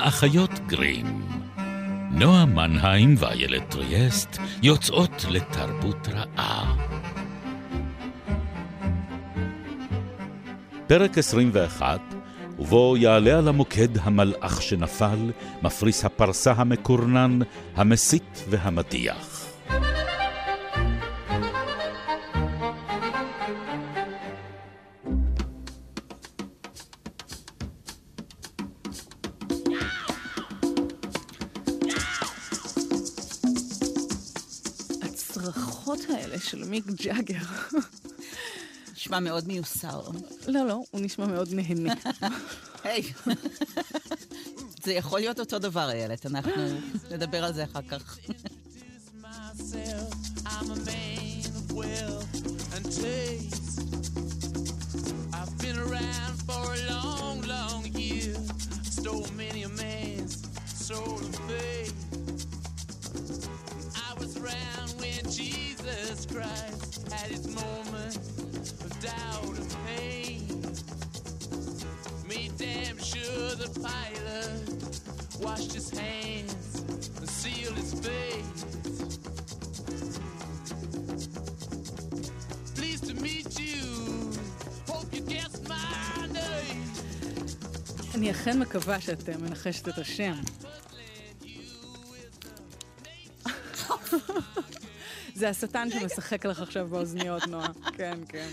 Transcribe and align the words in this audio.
האחיות 0.00 0.50
גרים. 0.66 1.22
נועה 2.10 2.44
מנהיים 2.46 3.14
ואיילת 3.18 3.70
טריאסט 3.70 4.38
יוצאות 4.62 5.24
לתרבות 5.30 6.08
רעה. 6.08 6.76
פרק 10.86 11.18
21, 11.18 12.00
ובו 12.58 12.96
יעלה 12.96 13.38
על 13.38 13.48
המוקד 13.48 13.98
המלאך 13.98 14.62
שנפל, 14.62 15.30
מפריס 15.62 16.04
הפרסה 16.04 16.52
המקורנן, 16.56 17.38
המסית 17.76 18.44
והמדיח. 18.48 19.39
ג'אגר. 37.02 37.44
נשמע 38.92 39.20
מאוד 39.20 39.48
מיוסר. 39.48 40.00
לא, 40.46 40.66
לא, 40.66 40.82
הוא 40.90 41.00
נשמע 41.00 41.26
מאוד 41.26 41.48
נהנה. 41.52 41.94
היי. 42.84 43.12
זה 44.84 44.92
יכול 44.92 45.20
להיות 45.20 45.40
אותו 45.40 45.58
דבר, 45.58 45.90
איילת, 45.90 46.26
אנחנו 46.26 46.52
נדבר 47.10 47.44
על 47.44 47.52
זה 47.52 47.64
אחר 47.64 47.82
כך. 47.82 48.18
Washed 75.50 75.72
his 75.72 75.90
hands 75.90 76.84
and 77.18 77.28
sealed 77.28 77.76
his 77.76 77.92
face. 78.06 78.62
Pleased 82.76 83.04
to 83.08 83.14
meet 83.26 83.58
you, 83.58 83.80
hope 84.88 85.08
you 85.14 85.22
guess 85.22 85.52
my 85.68 86.26
name. 86.32 86.86
אני 88.14 88.30
אכן 88.30 88.58
מקווה 88.58 89.00
שאת 89.00 89.28
מנחשת 89.28 89.88
את 89.88 89.98
השם. 89.98 90.34
זה 95.40 95.48
השטן 95.48 95.90
שמשחק 95.90 96.46
לך 96.46 96.60
עכשיו 96.60 96.88
באוזניות, 96.88 97.46
נועה. 97.46 97.72
כן, 97.96 98.18
כן. 98.28 98.48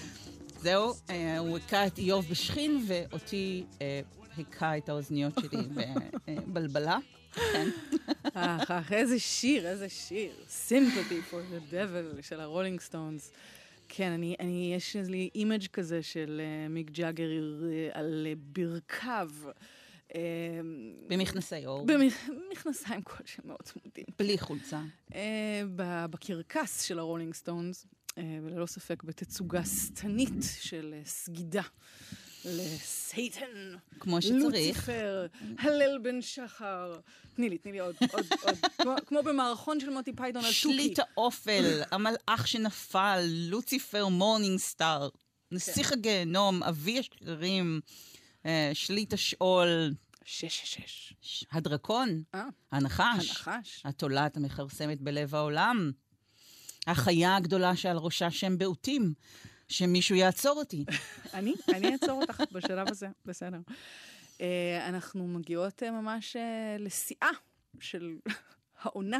זהו, 0.59 0.93
אה, 1.09 1.37
הוא 1.37 1.57
הכה 1.57 1.87
את 1.87 1.97
איוב 1.97 2.25
בשכין, 2.29 2.85
ואותי 2.87 3.63
אה, 3.81 4.01
היכה 4.37 4.77
את 4.77 4.89
האוזניות 4.89 5.33
שלי 5.39 5.85
בבלבלה. 6.27 6.97
כן. 7.33 7.69
אך, 8.33 8.91
איזה 8.91 9.19
שיר, 9.19 9.67
איזה 9.67 9.89
שיר. 9.89 10.31
Sympathy 10.69 11.31
for 11.31 11.35
the 11.53 11.73
Devil 11.73 12.21
של 12.21 12.39
הרולינג 12.39 12.79
סטונס. 12.79 13.31
כן, 13.89 14.11
אני, 14.11 14.35
אני, 14.39 14.73
יש 14.75 14.95
לי 14.95 15.29
image 15.35 15.67
כזה 15.73 16.03
של 16.03 16.41
uh, 16.43 16.71
מיק 16.71 16.91
ג'אגר 16.91 17.29
על 17.93 18.27
uh, 18.31 18.37
ברכיו. 18.53 19.29
Uh, 20.09 20.13
במכנסי 21.07 21.65
עור. 21.65 21.85
במכנסיים 21.85 23.01
כלשהם 23.01 23.47
מאוד 23.47 23.61
צמודים. 23.63 24.05
בלי 24.19 24.37
חולצה. 24.37 24.81
Uh, 25.09 25.15
בקרקס 26.09 26.81
של 26.81 26.99
הרולינג 26.99 27.33
סטונס, 27.33 27.85
uh, 28.09 28.13
וללא 28.43 28.65
ספק 28.65 29.03
בתצוגה 29.03 29.65
שטנית 29.65 30.43
של 30.59 30.95
uh, 31.03 31.07
סגידה. 31.07 31.61
לסייטן. 32.45 33.75
כמו 33.99 34.21
שצריך. 34.21 34.43
לוציפר, 34.43 35.27
הלל 35.59 35.99
בן 36.03 36.21
שחר. 36.21 36.93
תני 37.33 37.49
לי, 37.49 37.57
תני 37.57 37.71
לי 37.71 37.79
עוד, 37.79 37.95
עוד, 38.11 38.25
עוד. 38.43 38.55
כמו, 38.81 38.95
כמו 39.05 39.23
במערכון 39.23 39.79
של 39.79 39.89
מונטי 39.89 40.13
פייתון 40.13 40.41
על 40.45 40.47
תוכי. 40.47 40.59
שליט 40.59 40.99
האופל, 40.99 41.81
המלאך 41.91 42.47
שנפל, 42.47 43.23
לוציפר 43.49 44.07
מורנינג 44.07 44.59
סטאר, 44.59 45.09
נסיך 45.51 45.91
הגיהנום, 45.91 46.63
אבי 46.63 46.99
השקרים, 46.99 47.81
אה, 47.83 48.16
שליט 48.73 49.13
השאול. 49.13 49.93
שש, 50.25 50.61
שש, 50.63 51.11
שש. 51.21 51.43
הדרקון, 51.51 52.23
אה, 52.35 52.43
הנחש, 52.71 53.03
הנחש, 53.47 53.81
התולעת 53.85 54.37
המכרסמת 54.37 55.01
בלב 55.01 55.35
העולם, 55.35 55.91
החיה 56.87 57.35
הגדולה 57.35 57.75
שעל 57.75 57.97
ראשה 57.97 58.31
שמות 58.31 58.57
בוטים, 58.57 59.13
שמישהו 59.67 60.15
יעצור 60.15 60.59
אותי. 60.59 60.85
אני? 61.33 61.53
אני 61.69 61.93
אעצור 61.93 62.21
אותך 62.21 62.43
בשלב 62.51 62.87
הזה, 62.89 63.07
בסדר. 63.25 63.59
Uh, 64.37 64.41
אנחנו 64.87 65.27
מגיעות 65.27 65.83
ממש 65.83 66.35
לשיאה 66.79 67.29
של 67.79 68.15
העונה. 68.81 69.19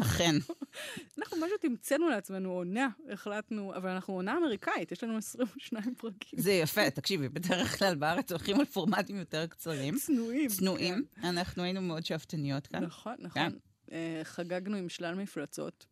אכן. 0.00 0.34
אנחנו 1.18 1.36
פשוט 1.46 1.64
המצאנו 1.64 2.08
לעצמנו 2.08 2.52
עונה, 2.52 2.88
החלטנו, 3.10 3.74
אבל 3.76 3.90
אנחנו 3.90 4.14
עונה 4.14 4.38
אמריקאית, 4.38 4.92
יש 4.92 5.04
לנו 5.04 5.18
22 5.18 5.94
פרקים. 5.94 6.38
זה 6.38 6.52
יפה, 6.52 6.90
תקשיבי, 6.90 7.28
בדרך 7.28 7.78
כלל 7.78 7.94
בארץ 7.94 8.32
הולכים 8.32 8.60
על 8.60 8.66
פורמטים 8.66 9.16
יותר 9.16 9.46
קצרים. 9.46 9.94
צנועים. 9.96 10.48
צנועים. 10.48 11.04
כן. 11.14 11.26
אנחנו 11.26 11.62
היינו 11.62 11.80
מאוד 11.80 12.04
שאפתניות 12.04 12.66
כאן. 12.66 12.84
נכון, 12.84 13.14
נכון. 13.18 13.42
כן. 13.42 13.56
Uh, 13.86 13.92
חגגנו 14.24 14.76
עם 14.76 14.88
שלל 14.88 15.14
מפלצות. 15.14 15.86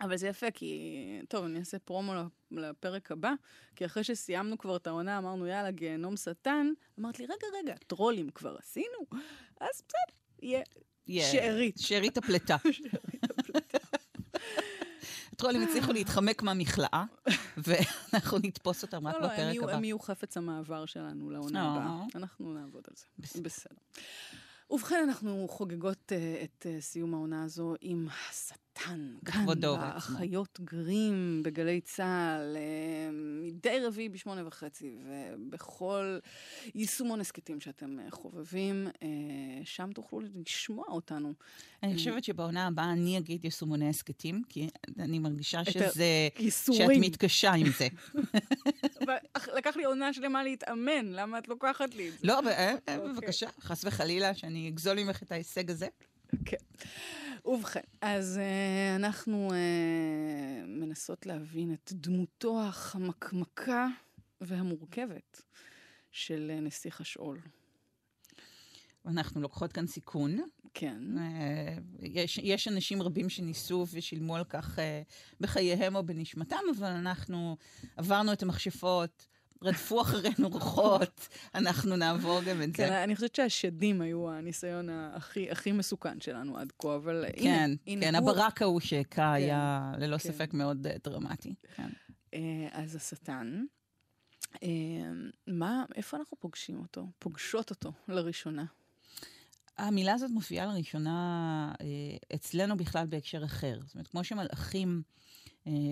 אבל 0.00 0.16
זה 0.16 0.28
יפה, 0.28 0.50
כי... 0.50 1.20
טוב, 1.28 1.44
אני 1.44 1.58
אעשה 1.58 1.78
פרומו 1.78 2.12
לפרק 2.50 3.12
הבא, 3.12 3.32
כי 3.76 3.86
אחרי 3.86 4.04
שסיימנו 4.04 4.58
כבר 4.58 4.76
את 4.76 4.86
העונה, 4.86 5.18
אמרנו, 5.18 5.46
יאללה, 5.46 5.70
גיהנום 5.70 6.16
שטן, 6.16 6.72
אמרת 7.00 7.18
לי, 7.18 7.24
רגע, 7.24 7.46
רגע, 7.58 7.74
טרולים 7.86 8.30
כבר 8.30 8.56
עשינו? 8.58 8.98
אז 9.60 9.82
בסדר, 9.88 10.16
יהיה 10.42 10.62
שארית. 11.08 11.78
שארית 11.78 12.16
הפלטה. 12.16 12.56
שארית 12.72 13.24
הפלטה. 13.38 13.78
הטרולים 15.32 15.62
הצליחו 15.62 15.92
להתחמק 15.92 16.42
מהמכלאה, 16.42 17.04
ואנחנו 17.64 18.38
נתפוס 18.38 18.82
אותם 18.82 19.08
רק 19.08 19.14
לא, 19.14 19.26
בפרק 19.26 19.56
לא, 19.56 19.62
הבא. 19.64 19.72
הם 19.72 19.84
יהיו 19.84 19.98
חפץ 19.98 20.36
המעבר 20.36 20.86
שלנו 20.86 21.30
לעונה 21.30 21.62
הבאה. 21.62 22.04
אנחנו 22.14 22.54
נעבוד 22.54 22.82
על 22.88 22.94
זה. 22.96 23.42
בסדר. 23.42 23.74
ובכן, 24.70 25.04
אנחנו 25.08 25.46
חוגגות 25.50 26.12
uh, 26.12 26.44
את 26.44 26.66
uh, 26.66 26.80
סיום 26.82 27.14
העונה 27.14 27.44
הזו 27.44 27.74
עם 27.80 28.06
השטן. 28.76 29.14
כאן, 29.24 29.46
באחיות 29.60 30.60
גרים 30.64 31.42
בגלי 31.44 31.80
צה"ל, 31.80 32.56
uh, 32.56 33.12
מדי 33.46 33.78
רביעי 33.86 34.08
בשמונה 34.08 34.46
וחצי, 34.46 34.96
ובכל 35.04 36.18
יישומון 36.74 37.20
הסכתים 37.20 37.60
שאתם 37.60 37.98
uh, 37.98 38.10
חובבים, 38.10 38.88
uh, 38.94 39.00
שם 39.64 39.90
תוכלו 39.94 40.20
לשמוע 40.20 40.84
אותנו. 40.88 41.32
אני 41.82 41.94
חושבת 41.94 42.24
שבעונה 42.24 42.66
הבאה 42.66 42.92
אני 42.92 43.18
אגיד 43.18 43.44
יישומוני 43.44 43.88
הסכתים, 43.88 44.42
כי 44.48 44.68
אני 44.98 45.18
מרגישה 45.18 45.64
שזה... 45.64 46.28
שאת 46.50 46.90
מתקשה 47.00 47.52
עם 47.52 47.66
זה. 47.78 47.88
לקח 49.56 49.76
לי 49.76 49.84
עונה 49.84 50.12
שלמה 50.12 50.44
להתאמן, 50.44 51.06
למה 51.06 51.38
את 51.38 51.48
לוקחת 51.48 51.94
לי 51.94 52.08
את 52.08 52.12
זה? 52.12 52.18
לא, 52.22 52.38
אוקיי. 52.38 52.98
בבקשה, 52.98 53.46
חס 53.60 53.84
וחלילה, 53.84 54.34
שאני 54.34 54.68
אגזול 54.68 55.02
ממך 55.02 55.22
את 55.22 55.32
ההישג 55.32 55.70
הזה. 55.70 55.86
כן. 56.44 56.56
ובכן, 57.44 57.80
אז 58.00 58.40
uh, 58.40 58.96
אנחנו 58.96 59.48
uh, 59.50 60.66
מנסות 60.66 61.26
להבין 61.26 61.72
את 61.72 61.92
דמותו 61.92 62.62
החמקמקה 62.62 63.86
והמורכבת 64.40 65.42
של 66.10 66.52
uh, 66.56 66.60
נסיך 66.60 67.00
השאול. 67.00 67.40
אנחנו 69.06 69.40
לוקחות 69.40 69.72
כאן 69.72 69.86
סיכון. 69.86 70.38
כן. 70.74 71.02
יש, 72.00 72.38
יש 72.38 72.68
אנשים 72.68 73.02
רבים 73.02 73.28
שניסו 73.28 73.86
ושילמו 73.92 74.36
על 74.36 74.44
כך 74.44 74.78
בחייהם 75.40 75.96
או 75.96 76.06
בנשמתם, 76.06 76.56
אבל 76.76 76.90
אנחנו 76.90 77.56
עברנו 77.96 78.32
את 78.32 78.42
המכשפות, 78.42 79.26
רדפו 79.62 80.00
אחרינו 80.00 80.48
רוחות, 80.48 81.28
אנחנו 81.54 81.96
נעבור 81.96 82.40
גם 82.42 82.62
את 82.62 82.68
זה. 82.68 82.76
כן, 82.76 82.92
אני 82.92 83.14
חושבת 83.14 83.34
שהשדים 83.34 84.00
היו 84.00 84.30
הניסיון 84.30 84.88
הכי, 84.90 85.50
הכי 85.50 85.72
מסוכן 85.72 86.20
שלנו 86.20 86.58
עד 86.58 86.72
כה, 86.78 86.94
אבל 86.96 87.24
כן, 87.36 87.42
הנה, 87.46 87.76
הנה 87.86 88.06
כן, 88.06 88.14
הוא... 88.14 88.30
הברק 88.30 88.62
ההוא 88.62 88.80
שהכה 88.80 89.14
כן, 89.14 89.22
היה 89.22 89.92
ללא 89.98 90.18
כן. 90.18 90.32
ספק 90.32 90.54
מאוד 90.54 90.86
uh, 90.86 90.90
דרמטי. 91.04 91.54
כן. 91.76 91.88
Uh, 92.30 92.36
אז 92.72 92.96
השטן, 92.96 93.64
uh, 94.54 94.58
מה, 95.46 95.84
איפה 95.96 96.16
אנחנו 96.16 96.36
פוגשים 96.40 96.78
אותו? 96.78 97.06
פוגשות 97.18 97.70
אותו 97.70 97.92
לראשונה. 98.08 98.64
המילה 99.78 100.14
הזאת 100.14 100.30
מופיעה 100.30 100.66
לראשונה 100.66 101.72
אה, 101.80 101.86
אצלנו 102.34 102.76
בכלל 102.76 103.06
בהקשר 103.06 103.44
אחר. 103.44 103.78
זאת 103.86 103.94
אומרת, 103.94 104.08
כמו 104.08 104.24
שמלאכים 104.24 105.02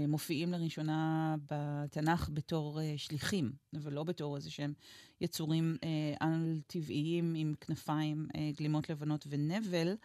מופיעים 0.08 0.52
לראשונה 0.52 1.36
בתנ"ך 1.50 2.30
בתור 2.32 2.78
שליחים, 2.96 3.52
אבל 3.76 3.92
לא 3.92 4.04
בתור 4.04 4.36
איזה 4.36 4.50
שהם 4.50 4.72
יצורים 5.20 5.76
על-טבעיים 6.20 7.34
עם 7.36 7.54
כנפיים, 7.60 8.28
גלימות 8.56 8.90
לבנות 8.90 9.26
ונבל. 9.30 9.96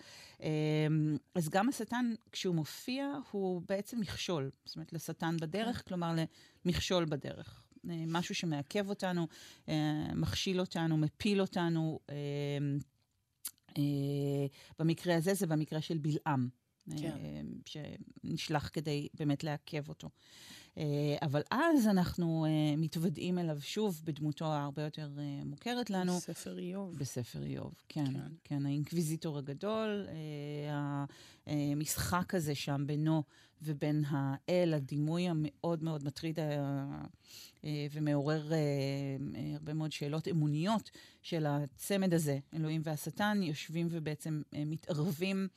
אז 1.36 1.50
גם 1.50 1.70
השטן, 1.70 2.14
כשהוא 2.32 2.56
מופיע, 2.56 3.08
הוא 3.32 3.62
בעצם 3.70 4.00
מכשול. 4.00 4.52
זאת 4.66 4.76
אומרת, 4.76 4.94
לשטן 4.94 5.38
בדרך, 5.42 5.78
כן. 5.78 5.84
כלומר 5.88 6.16
למכשול 6.66 7.06
בדרך. 7.06 7.62
משהו 7.84 8.36
שמעכב 8.36 8.90
אותנו, 8.90 9.28
מכשיל 10.16 10.60
אותנו, 10.60 10.98
מפיל 10.98 11.42
אותנו. 11.42 12.00
במקרה 14.80 15.16
הזה 15.16 15.34
זה 15.34 15.48
במקרה 15.48 15.82
של 15.82 15.98
בלעם. 15.98 16.50
כן. 16.98 17.46
שנשלח 17.66 18.70
כדי 18.74 19.08
באמת 19.14 19.44
לעכב 19.44 19.90
אותו. 19.90 20.10
אה, 20.78 21.16
אבל 21.22 21.42
אז 21.52 21.88
אנחנו 21.88 22.46
אה, 22.46 22.76
מתוודעים 22.78 23.40
אליו 23.40 23.58
שוב 23.62 24.02
בדמותו 24.04 24.46
הרבה 24.46 24.82
יותר 24.82 25.10
אה, 25.18 25.44
מוכרת 25.46 25.90
לנו. 25.90 26.18
בספר 26.18 26.60
איוב. 26.60 26.98
בספר 26.98 27.44
איוב, 27.44 27.74
כן. 27.90 28.06
כן, 28.06 28.20
כן 28.44 28.66
האינקוויזיטור 28.66 29.38
הגדול, 29.38 30.08
המשחק 31.48 32.36
הזה 32.36 32.56
שם 32.56 32.84
בינו 32.88 33.24
ובין 33.62 34.04
האל, 34.08 34.74
הדימוי 34.74 35.30
המאוד 35.30 35.84
מאוד 35.84 36.04
מטריד 36.04 36.40
ומעורר 37.92 38.52
הרבה 39.54 39.74
מאוד 39.74 39.92
שאלות 39.92 40.28
אמוניות 40.28 40.92
של 41.22 41.46
הצמד 41.46 42.14
הזה, 42.14 42.40
אלוהים 42.54 42.82
והשטן, 42.84 43.40
יושבים 43.44 43.88
ובעצם 43.92 44.42
מתערבים. 44.54 45.48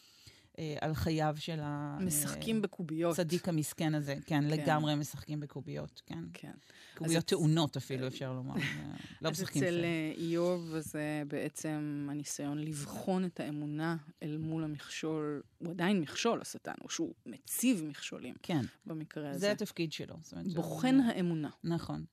אה, 0.59 0.77
על 0.81 0.95
חייו 0.95 1.35
של 1.39 1.61
ה... 1.63 1.99
משחקים 2.01 2.57
אה, 2.57 2.61
בקוביות. 2.61 3.17
צדיק 3.17 3.49
המסכן 3.49 3.95
הזה, 3.95 4.15
כן, 4.15 4.21
כן, 4.27 4.45
לגמרי 4.45 4.95
משחקים 4.95 5.41
בקוביות, 5.41 6.03
כן. 6.07 6.25
כן. 6.33 6.53
קוביות 6.95 7.25
טעונות 7.25 7.77
אפילו, 7.77 8.07
אפשר 8.07 8.33
לומר. 8.33 8.55
לא 9.23 9.31
משחקים 9.31 9.63
אצל 9.63 9.85
אה, 9.85 10.13
איוב 10.17 10.75
זה 10.79 11.23
בעצם 11.29 12.09
הניסיון 12.11 12.59
לבחון 12.59 13.25
את 13.25 13.41
האמונה 13.41 13.97
אל 14.23 14.37
מול 14.37 14.65
המכשול, 14.65 15.43
הוא 15.59 15.71
עדיין 15.71 16.01
מכשול, 16.01 16.41
השטן, 16.41 16.75
או 16.85 16.91
שהוא 16.91 17.15
מציב 17.27 17.85
מכשולים. 17.85 18.35
כן. 18.43 18.65
במקרה 18.87 19.31
הזה. 19.31 19.39
זה 19.39 19.53
התפקיד 19.53 19.93
שלו. 19.93 20.15
בוחן 20.55 21.01
האמונה. 21.01 21.51
נכון. 21.65 22.05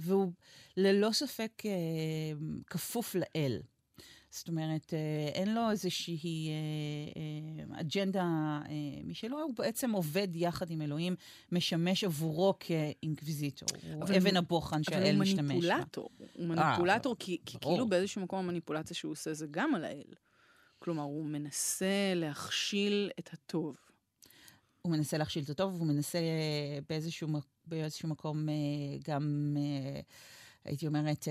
והוא 0.00 0.32
ללא 0.76 1.12
ספק 1.12 1.62
כפוף 2.66 3.14
לאל. 3.14 3.60
זאת 4.34 4.48
אומרת, 4.48 4.94
אה, 4.94 5.28
אין 5.34 5.54
לו 5.54 5.70
איזושהי 5.70 6.48
אה, 6.48 7.74
אה, 7.74 7.80
אג'נדה 7.80 8.60
משלו, 9.04 9.40
הוא 9.42 9.54
בעצם 9.56 9.92
עובד 9.92 10.28
יחד 10.34 10.70
עם 10.70 10.82
אלוהים, 10.82 11.16
משמש 11.52 12.04
עבורו 12.04 12.54
כאינקוויזיטור. 12.60 13.68
הוא 13.94 14.02
אבן 14.18 14.36
הבוחן 14.36 14.82
שהאל 14.82 15.16
משתמש 15.16 15.64
בה. 15.64 15.74
אבל 15.74 15.74
הוא 15.74 15.78
מניפולטור. 15.78 16.10
הוא 16.34 16.46
מניפולטור, 16.46 17.16
כי, 17.18 17.38
כי 17.46 17.58
כאילו 17.60 17.88
באיזשהו 17.88 18.22
מקום 18.22 18.38
המניפולציה 18.38 18.96
שהוא 18.96 19.12
עושה 19.12 19.34
זה 19.34 19.46
גם 19.50 19.74
על 19.74 19.84
האל. 19.84 20.14
כלומר, 20.78 21.02
הוא 21.02 21.24
מנסה 21.24 22.12
להכשיל 22.14 23.10
את 23.18 23.30
הטוב. 23.32 23.76
הוא 24.82 24.92
מנסה 24.92 25.18
להכשיל 25.18 25.44
את 25.44 25.50
הטוב, 25.50 25.74
והוא 25.74 25.86
מנסה 25.86 26.18
באיזשהו, 26.88 27.28
באיזשהו 27.66 28.08
מקום 28.08 28.46
גם, 29.04 29.56
הייתי 30.64 30.86
אומרת, 30.86 31.28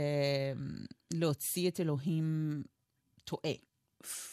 להוציא 1.14 1.70
את 1.70 1.80
אלוהים 1.80 2.64
טועה. 3.24 3.54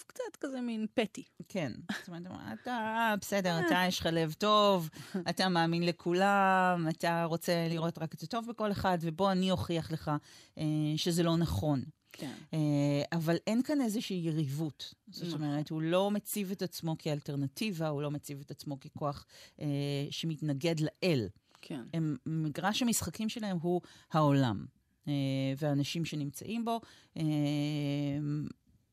קצת 0.07 0.37
כזה 0.41 0.61
מין 0.61 0.87
פטי. 0.95 1.25
כן. 1.49 1.73
זאת 2.01 2.09
אומרת, 2.09 2.23
אתה, 2.63 3.15
בסדר, 3.21 3.61
אתה 3.67 3.85
יש 3.89 4.01
לך 4.01 4.07
לב 4.13 4.33
טוב, 4.33 4.91
אתה 5.31 5.49
מאמין 5.49 5.83
לכולם, 5.83 6.87
אתה 6.89 7.25
רוצה 7.25 7.67
לראות 7.71 7.99
רק 7.99 8.15
את 8.15 8.23
הטוב 8.23 8.47
בכל 8.49 8.73
אחד, 8.73 8.99
ובוא 9.01 9.33
אני 9.33 9.51
אוכיח 9.51 9.93
לך 9.93 10.11
אה, 10.59 10.65
שזה 10.97 11.23
לא 11.23 11.37
נכון. 11.37 11.83
כן. 12.13 12.35
אה, 12.55 13.03
אבל 13.13 13.37
אין 13.47 13.63
כאן 13.63 13.81
איזושהי 13.81 14.17
יריבות. 14.17 14.95
זאת 15.09 15.29
נכון. 15.29 15.43
אומרת, 15.43 15.71
הוא 15.71 15.83
לא 15.83 16.11
מציב 16.11 16.51
את 16.51 16.63
עצמו 16.63 16.97
כאלטרנטיבה, 16.99 17.89
הוא 17.89 18.03
לא 18.03 18.11
מציב 18.11 18.41
את 18.41 18.51
עצמו 18.51 18.81
ככוח 18.81 19.27
אה, 19.61 19.67
שמתנגד 20.11 20.75
לאל. 20.81 21.29
כן. 21.63 21.83
הם, 21.95 22.17
מגרש 22.27 22.83
המשחקים 22.83 23.29
שלהם 23.29 23.59
הוא 23.61 23.81
העולם. 24.13 24.65
אה, 25.09 25.13
והאנשים 25.57 26.05
שנמצאים 26.05 26.65
בו, 26.65 26.81
אה, 27.17 27.23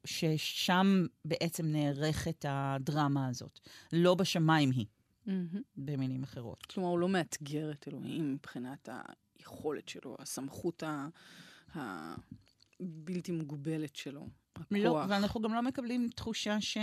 ששם 0.08 1.06
בעצם 1.26 1.66
נערכת 1.66 2.46
הדרמה 2.48 3.28
הזאת. 3.28 3.60
לא 3.94 4.16
בשמיים 4.16 4.72
היא, 4.72 4.86
mm-hmm. 5.28 5.58
במילים 5.76 6.24
אחרות. 6.24 6.66
כלומר, 6.66 6.90
הוא 6.90 7.00
לא 7.00 7.10
מאתגר 7.10 7.72
את 7.72 7.88
אלוהים 7.88 8.34
מבחינת 8.34 8.90
היכולת 9.40 9.90
שלו, 9.90 10.16
הסמכות 10.20 10.84
הבלתי 11.74 13.32
מוגבלת 13.32 13.96
שלו. 13.96 14.28
הכוח. 14.56 14.72
לא, 14.72 15.06
ואנחנו 15.10 15.42
גם 15.42 15.54
לא 15.54 15.62
מקבלים 15.62 16.10
תחושה 16.16 16.62
ש... 16.62 16.78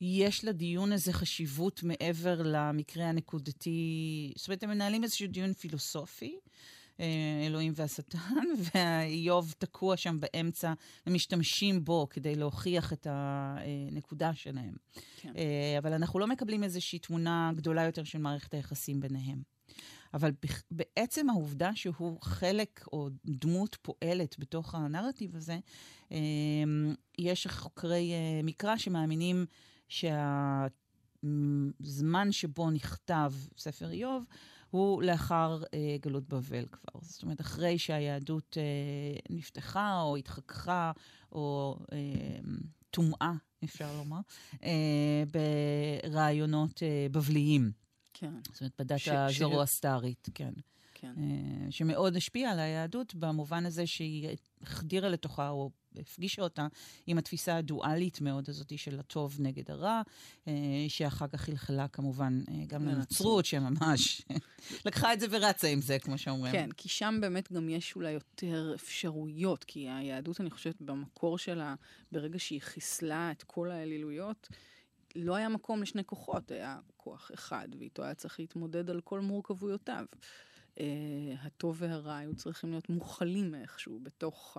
יש 0.00 0.44
לדיון 0.44 0.92
הזה 0.92 1.12
חשיבות 1.12 1.82
מעבר 1.82 2.42
למקרה 2.44 3.08
הנקודתי. 3.08 4.32
זאת 4.36 4.48
אומרת, 4.48 4.62
הם 4.62 4.70
מנהלים 4.70 5.04
איזשהו 5.04 5.28
דיון 5.28 5.52
פילוסופי, 5.52 6.38
אלוהים 7.46 7.72
והשטן, 7.76 8.18
ואיוב 8.74 9.54
תקוע 9.58 9.96
שם 9.96 10.18
באמצע, 10.20 10.72
ומשתמשים 11.06 11.84
בו 11.84 12.06
כדי 12.10 12.34
להוכיח 12.34 12.92
את 12.92 13.06
הנקודה 13.10 14.34
שלהם. 14.34 14.74
כן. 15.16 15.32
אה, 15.36 15.78
אבל 15.78 15.92
אנחנו 15.92 16.18
לא 16.18 16.26
מקבלים 16.26 16.64
איזושהי 16.64 16.98
תמונה 16.98 17.52
גדולה 17.56 17.82
יותר 17.82 18.04
של 18.04 18.18
מערכת 18.18 18.54
היחסים 18.54 19.00
ביניהם. 19.00 19.42
אבל 20.14 20.30
בעצם 20.70 21.30
העובדה 21.30 21.70
שהוא 21.74 22.18
חלק 22.22 22.84
או 22.92 23.08
דמות 23.24 23.76
פועלת 23.82 24.36
בתוך 24.38 24.74
הנרטיב 24.74 25.36
הזה, 25.36 25.58
אה, 26.12 26.18
יש 27.18 27.46
חוקרי 27.46 28.12
מקרא 28.44 28.76
שמאמינים 28.76 29.46
שהזמן 29.88 30.22
שבו 32.32 32.70
נכתב 32.70 33.32
ספר 33.58 33.90
איוב 33.90 34.24
הוא 34.70 35.02
לאחר 35.02 35.62
אה, 35.74 35.96
גלות 36.00 36.28
בבל 36.28 36.64
כבר. 36.72 37.00
זאת 37.02 37.22
אומרת, 37.22 37.40
אחרי 37.40 37.78
שהיהדות 37.78 38.56
אה, 38.60 39.34
נפתחה 39.36 40.00
או 40.00 40.16
התחככה 40.16 40.92
או 41.32 41.78
אה, 41.92 41.98
טומאה, 42.90 43.32
אפשר 43.64 43.96
לומר, 43.96 44.20
אה, 44.64 45.22
ברעיונות 46.10 46.82
אה, 46.82 47.06
בבליים. 47.10 47.72
כן. 48.14 48.32
זאת 48.52 48.60
אומרת, 48.60 48.72
בדת 48.78 49.00
הזרואסטרית, 49.06 50.28
כן. 50.34 50.52
כן. 51.00 51.12
אה, 51.18 51.72
שמאוד 51.72 52.16
השפיעה 52.16 52.52
על 52.52 52.58
היהדות 52.58 53.14
במובן 53.14 53.66
הזה 53.66 53.86
שהיא 53.86 54.28
החדירה 54.62 55.08
לתוכה, 55.08 55.48
או 55.48 55.70
הפגישה 55.96 56.42
אותה 56.42 56.66
עם 57.06 57.18
התפיסה 57.18 57.56
הדואלית 57.56 58.20
מאוד 58.20 58.48
הזאת 58.48 58.78
של 58.78 59.00
הטוב 59.00 59.36
נגד 59.38 59.70
הרע, 59.70 60.02
אה, 60.48 60.52
שאחר 60.88 61.28
כך 61.28 61.40
חלחלה 61.40 61.88
כמובן 61.88 62.40
אה, 62.48 62.64
גם 62.66 62.88
לנצרות, 62.88 63.44
שממש 63.44 64.22
לקחה 64.86 65.12
את 65.12 65.20
זה 65.20 65.26
ורצה 65.30 65.68
עם 65.68 65.80
זה, 65.80 65.98
כמו 65.98 66.18
שאומרים. 66.18 66.52
כן, 66.52 66.68
כי 66.76 66.88
שם 66.88 67.18
באמת 67.20 67.52
גם 67.52 67.68
יש 67.68 67.96
אולי 67.96 68.10
יותר 68.10 68.72
אפשרויות, 68.74 69.64
כי 69.64 69.88
היהדות, 69.88 70.40
אני 70.40 70.50
חושבת, 70.50 70.82
במקור 70.82 71.38
שלה, 71.38 71.74
ברגע 72.12 72.38
שהיא 72.38 72.60
חיסלה 72.60 73.30
את 73.30 73.42
כל 73.42 73.70
האלילויות, 73.70 74.48
לא 75.16 75.34
היה 75.34 75.48
מקום 75.48 75.82
לשני 75.82 76.04
כוחות, 76.04 76.50
היה 76.50 76.78
כוח 76.96 77.30
אחד, 77.34 77.68
ואיתו 77.78 78.02
היה 78.02 78.14
צריך 78.14 78.40
להתמודד 78.40 78.90
על 78.90 79.00
כל 79.00 79.20
מורכבויותיו. 79.20 80.04
Uh, 80.74 80.80
הטוב 81.42 81.76
והרע 81.78 82.16
היו 82.16 82.34
צריכים 82.34 82.70
להיות 82.70 82.88
מוכלים 82.88 83.54
איכשהו 83.54 84.00
בתוך 84.02 84.56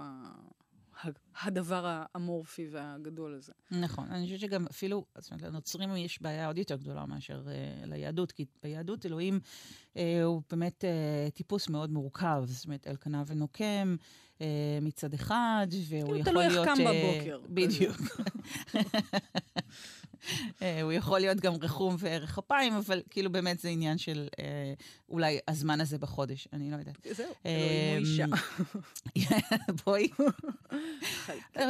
הדבר 1.42 1.84
האמורפי 1.86 2.68
והגדול 2.72 3.34
הזה. 3.34 3.54
נכון, 3.72 4.08
אני 4.12 4.24
חושבת 4.24 4.40
שגם 4.40 4.66
אפילו, 4.68 5.06
זאת 5.18 5.32
אומרת, 5.32 5.44
לנוצרים 5.44 5.96
יש 5.96 6.22
בעיה 6.22 6.48
עוד 6.48 6.58
יותר 6.58 6.76
גדולה 6.76 7.06
מאשר 7.06 7.42
uh, 7.46 7.86
ליהדות, 7.86 8.32
כי 8.32 8.46
ביהדות 8.64 9.06
אלוהים 9.06 9.40
uh, 9.94 9.98
הוא 10.24 10.42
באמת 10.52 10.84
uh, 10.84 11.32
טיפוס 11.32 11.70
מאוד 11.70 11.92
מורכב, 11.92 12.44
זאת 12.46 12.66
אומרת, 12.66 12.88
אלקנה 12.88 13.24
ונוקם 13.28 13.96
uh, 14.38 14.42
מצד 14.82 15.14
אחד, 15.14 15.68
והוא 15.88 16.04
כאילו, 16.04 16.18
יכול 16.20 16.34
להיות... 16.34 16.54
תלוי 16.68 16.68
איך 16.68 16.78
קם 16.78 16.84
בבוקר. 16.84 17.42
בדיוק. 17.50 17.98
אה, 20.62 20.82
הוא 20.82 20.92
יכול 20.92 21.20
להיות 21.20 21.40
גם 21.40 21.54
רחום 21.62 21.96
וערך 22.00 22.38
אפיים, 22.38 22.74
אבל 22.74 23.02
כאילו 23.10 23.32
באמת 23.32 23.60
זה 23.60 23.70
עניין 23.70 23.98
של 23.98 24.28
אה, 24.40 24.74
אולי 25.10 25.40
הזמן 25.48 25.82
הזה 25.82 25.98
בחודש, 25.98 26.48
אני 26.54 26.72
לא 26.72 26.76
יודעת. 26.76 27.08
זהו, 27.12 27.34
אלוהים 27.46 28.06
אישה. 28.06 28.26
בואי. 29.86 30.08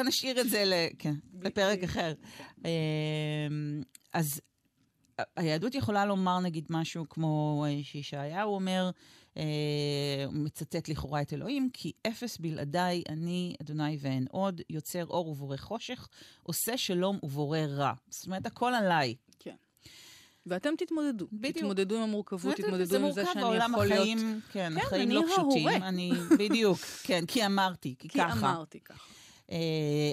נשאיר 0.05 0.41
את 0.41 0.49
זה 0.49 0.89
כן, 0.99 1.13
לפרק 1.41 1.83
אחר. 1.83 2.13
אה, 2.65 2.71
אז 4.13 4.41
היהדות 5.35 5.75
יכולה 5.75 6.05
לומר 6.05 6.39
נגיד 6.39 6.65
משהו 6.69 7.09
כמו 7.09 7.65
שישעיהו 7.83 8.55
אומר, 8.55 8.89
אה, 9.37 10.25
מצטט 10.31 10.89
לכאורה 10.89 11.21
את 11.21 11.33
אלוהים, 11.33 11.69
כי 11.73 11.91
אפס 12.07 12.37
בלעדיי 12.37 13.03
אני, 13.09 13.55
אדוני 13.61 13.97
ואין 14.01 14.25
עוד, 14.31 14.61
יוצר 14.69 15.05
אור 15.05 15.27
ובורא 15.27 15.57
חושך, 15.57 16.07
עושה 16.43 16.77
שלום 16.77 17.19
ובורא 17.23 17.59
רע. 17.59 17.93
זאת 18.09 18.25
אומרת, 18.25 18.45
הכל 18.45 18.73
עליי. 18.73 19.15
כן. 19.39 19.55
ואתם 20.45 20.73
תתמודדו. 20.77 21.27
בדיוק. 21.33 21.57
תתמודדו 21.57 21.95
עם 21.95 22.01
המורכבות, 22.01 22.55
תתמודדו 22.55 22.95
עם 22.95 23.11
זה 23.11 23.23
שאני 23.33 23.55
יכול 23.55 23.85
להיות... 23.85 23.99
החיים, 23.99 24.39
כן, 24.51 24.73
כן, 24.75 24.77
החיים 24.77 25.11
לא 25.11 25.23
פשוטים. 25.31 25.69
אני, 25.69 26.11
בדיוק, 26.39 26.79
כן, 27.03 27.25
כי 27.25 27.45
אמרתי, 27.45 27.95
כי, 27.99 28.09
כי 28.09 28.19
ככה. 28.19 28.33
כי 28.33 28.39
אמרתי 28.39 28.79
ככה. 28.79 29.20
אה, 29.51 29.57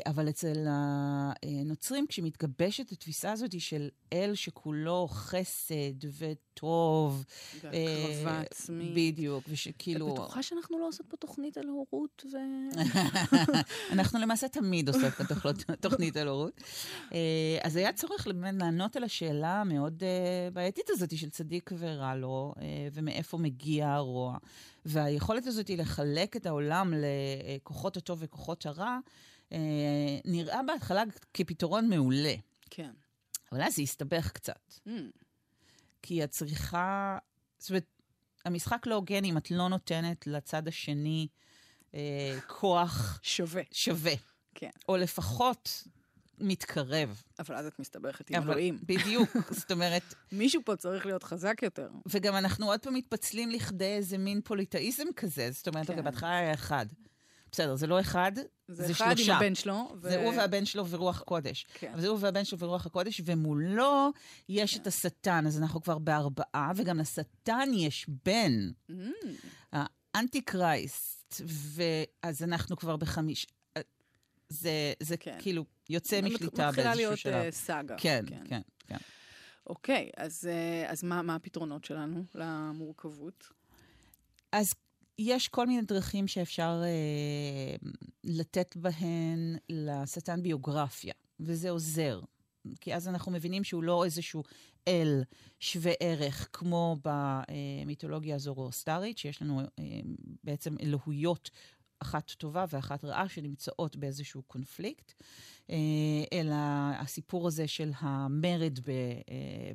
אבל 0.07 0.28
אצל 0.28 0.66
הנוצרים, 0.68 2.07
כשמתגבשת 2.09 2.92
התפיסה 2.92 3.33
הזאת 3.33 3.61
של 3.61 3.88
אל 4.12 4.35
שכולו 4.35 5.09
חסד 5.11 6.04
וטוב. 6.18 7.25
והקרבה 7.54 8.30
אה, 8.30 8.40
עצמית. 8.40 8.95
בדיוק, 8.95 9.45
ושכאילו... 9.49 10.09
את 10.09 10.12
בטוחה 10.12 10.42
שאנחנו 10.42 10.78
לא 10.78 10.88
עושות 10.88 11.07
פה 11.07 11.16
תוכנית 11.16 11.59
על 11.59 11.68
הורות 11.68 12.25
ו... 12.33 12.37
אנחנו 13.92 14.18
למעשה 14.18 14.49
תמיד 14.49 14.88
עושות 14.88 15.12
פה 15.12 15.25
תוכנית 15.80 16.16
על 16.16 16.28
הורות. 16.28 16.61
אה, 17.12 17.59
אז 17.62 17.76
היה 17.76 17.92
צורך 17.92 18.26
לענות 18.61 18.97
על 18.97 19.04
השאלה 19.04 19.61
המאוד 19.61 20.02
בעייתית 20.52 20.90
הזאת 20.90 21.18
של 21.18 21.30
צדיק 21.30 21.71
ורע 21.78 22.14
לו, 22.14 22.54
ומאיפה 22.92 23.38
מגיע 23.38 23.88
הרוע. 23.88 24.38
והיכולת 24.88 25.47
הזאת 25.47 25.68
היא 25.68 25.78
לחלק 25.78 26.37
את 26.37 26.47
העולם 26.47 26.95
לכוחות 26.97 27.97
הטוב 27.97 28.18
וכוחות 28.23 28.66
הרע, 28.66 28.99
אה, 29.52 29.59
נראה 30.25 30.61
בהתחלה 30.66 31.02
כפתרון 31.35 31.88
מעולה. 31.88 32.35
כן. 32.71 32.90
אבל 33.52 33.62
אז 33.62 33.76
זה 33.76 33.83
הסתבך 33.83 34.30
קצת. 34.33 34.73
Mm. 34.87 34.90
כי 36.02 36.25
את 36.25 36.30
צריכה... 36.30 37.18
זאת 37.59 37.71
אומרת, 37.71 37.85
המשחק 38.45 38.87
לא 38.87 38.95
הוגן 38.95 39.25
אם 39.25 39.37
את 39.37 39.50
לא 39.50 39.68
נותנת 39.68 40.26
לצד 40.26 40.68
השני 40.68 41.28
אה, 41.95 42.38
כוח... 42.47 43.21
שווה. 43.23 43.62
שווה. 43.73 44.12
כן. 44.54 44.71
או 44.88 44.97
לפחות 44.97 45.85
מתקרב. 46.40 47.23
אבל 47.38 47.54
אז 47.54 47.66
את 47.66 47.78
מסתבכת 47.78 48.30
עם 48.30 48.42
אלוהים. 48.42 48.78
בדיוק, 48.83 49.37
זאת 49.61 49.73
אומרת... 49.73 50.14
מישהו 50.33 50.62
פה 50.64 50.76
צריך 50.76 51.07
להיות 51.07 51.23
חזק 51.23 51.62
יותר. 51.62 51.88
וגם 52.07 52.37
אנחנו 52.37 52.66
עוד 52.66 52.80
פעם 52.80 52.95
מתפצלים 52.95 53.50
לכדי 53.50 53.85
איזה 53.85 54.18
מין 54.18 54.40
פוליטאיזם 54.45 55.07
כזה, 55.16 55.50
זאת 55.50 55.68
אומרת, 55.68 55.87
כן. 55.87 56.04
בהתחלה 56.04 56.38
היה 56.38 56.54
אחד. 56.54 56.87
בסדר, 57.52 57.76
זה 57.76 57.87
לא 57.87 58.00
אחד, 58.00 58.33
זה, 58.68 58.87
זה 58.87 58.92
אחד 58.92 59.16
שלושה. 59.16 59.33
עם 59.33 59.38
הבן 59.38 59.54
שלו. 59.54 59.92
ו... 59.97 60.09
זה 60.09 60.25
הוא 60.25 60.35
והבן 60.37 60.64
שלו 60.64 60.87
ורוח 60.87 61.21
קודש. 61.21 61.66
כן. 61.75 61.90
אבל 61.92 62.00
זה 62.00 62.09
הוא 62.09 62.18
והבן 62.21 62.45
שלו 62.45 62.59
ורוח 62.59 62.87
הקודש, 62.87 63.21
ומולו 63.25 64.11
יש 64.49 64.75
כן. 64.75 64.83
את 64.83 64.87
השטן, 64.87 65.47
אז 65.47 65.59
אנחנו 65.59 65.83
כבר 65.83 65.99
בארבעה, 65.99 66.73
וגם 66.76 66.99
לשטן 66.99 67.68
יש 67.75 68.07
בן, 68.25 68.71
mm. 68.90 68.95
האנטי 69.73 70.40
קרייסט, 70.40 71.42
ואז 71.47 72.42
אנחנו 72.42 72.76
כבר 72.76 72.97
בחמיש... 72.97 73.47
זה, 74.49 74.92
זה 75.00 75.16
כן. 75.16 75.37
כאילו 75.38 75.64
יוצא 75.88 76.21
משליטה 76.23 76.40
באיזשהו 76.47 76.52
שלב. 76.54 76.68
מתחילה 76.68 76.95
להיות 76.95 77.54
uh, 77.54 77.57
סאגה. 77.57 77.95
כן, 77.99 78.25
כן, 78.28 78.42
כן. 78.49 78.61
כן. 78.87 78.97
אוקיי, 79.66 80.11
אז, 80.16 80.49
uh, 80.50 80.90
אז 80.90 81.04
מה, 81.04 81.23
מה 81.23 81.35
הפתרונות 81.35 81.85
שלנו 81.85 82.25
למורכבות? 82.35 83.49
אז 84.52 84.75
יש 85.18 85.49
כל 85.49 85.66
מיני 85.66 85.83
דרכים 85.83 86.28
שאפשר 86.28 86.83
uh, 86.83 87.88
לתת 88.25 88.76
בהן 88.76 89.57
לשטן 89.68 90.42
ביוגרפיה, 90.42 91.14
וזה 91.40 91.71
עוזר. 91.71 92.21
כי 92.80 92.95
אז 92.95 93.09
אנחנו 93.09 93.33
מבינים 93.33 93.64
שהוא 93.64 93.83
לא 93.83 94.04
איזשהו 94.04 94.45
אל 94.88 95.23
שווה 95.61 95.92
ערך, 96.00 96.49
כמו 96.52 96.97
במיתולוגיה 97.04 98.35
הזורוסטרית, 98.35 99.18
שיש 99.18 99.42
לנו 99.42 99.61
uh, 99.61 99.83
בעצם 100.45 100.75
אלוהויות 100.83 101.50
אחת 101.99 102.31
טובה 102.31 102.64
ואחת 102.69 103.05
רעה 103.05 103.28
שנמצאות 103.28 103.97
באיזשהו 103.97 104.43
קונפליקט, 104.43 105.23
אה, 105.71 105.76
אלא 106.33 106.55
הסיפור 106.99 107.47
הזה 107.47 107.69
של 107.69 107.90
המרד 107.99 108.78
אה, 108.88 108.93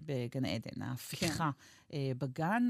בגן 0.06 0.46
עדן, 0.46 0.82
ההפיכה 0.82 1.52
כן. 1.90 1.98
בגן, 2.18 2.64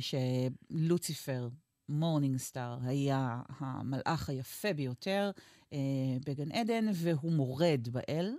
שלוציפר, 0.00 1.48
מורנינג 1.88 2.36
סטאר, 2.36 2.78
היה 2.82 3.42
המלאך 3.48 4.28
היפה 4.28 4.72
ביותר 4.72 5.30
בגן 6.26 6.52
עדן, 6.52 6.84
והוא 6.94 7.32
מורד 7.32 7.88
באל, 7.88 8.34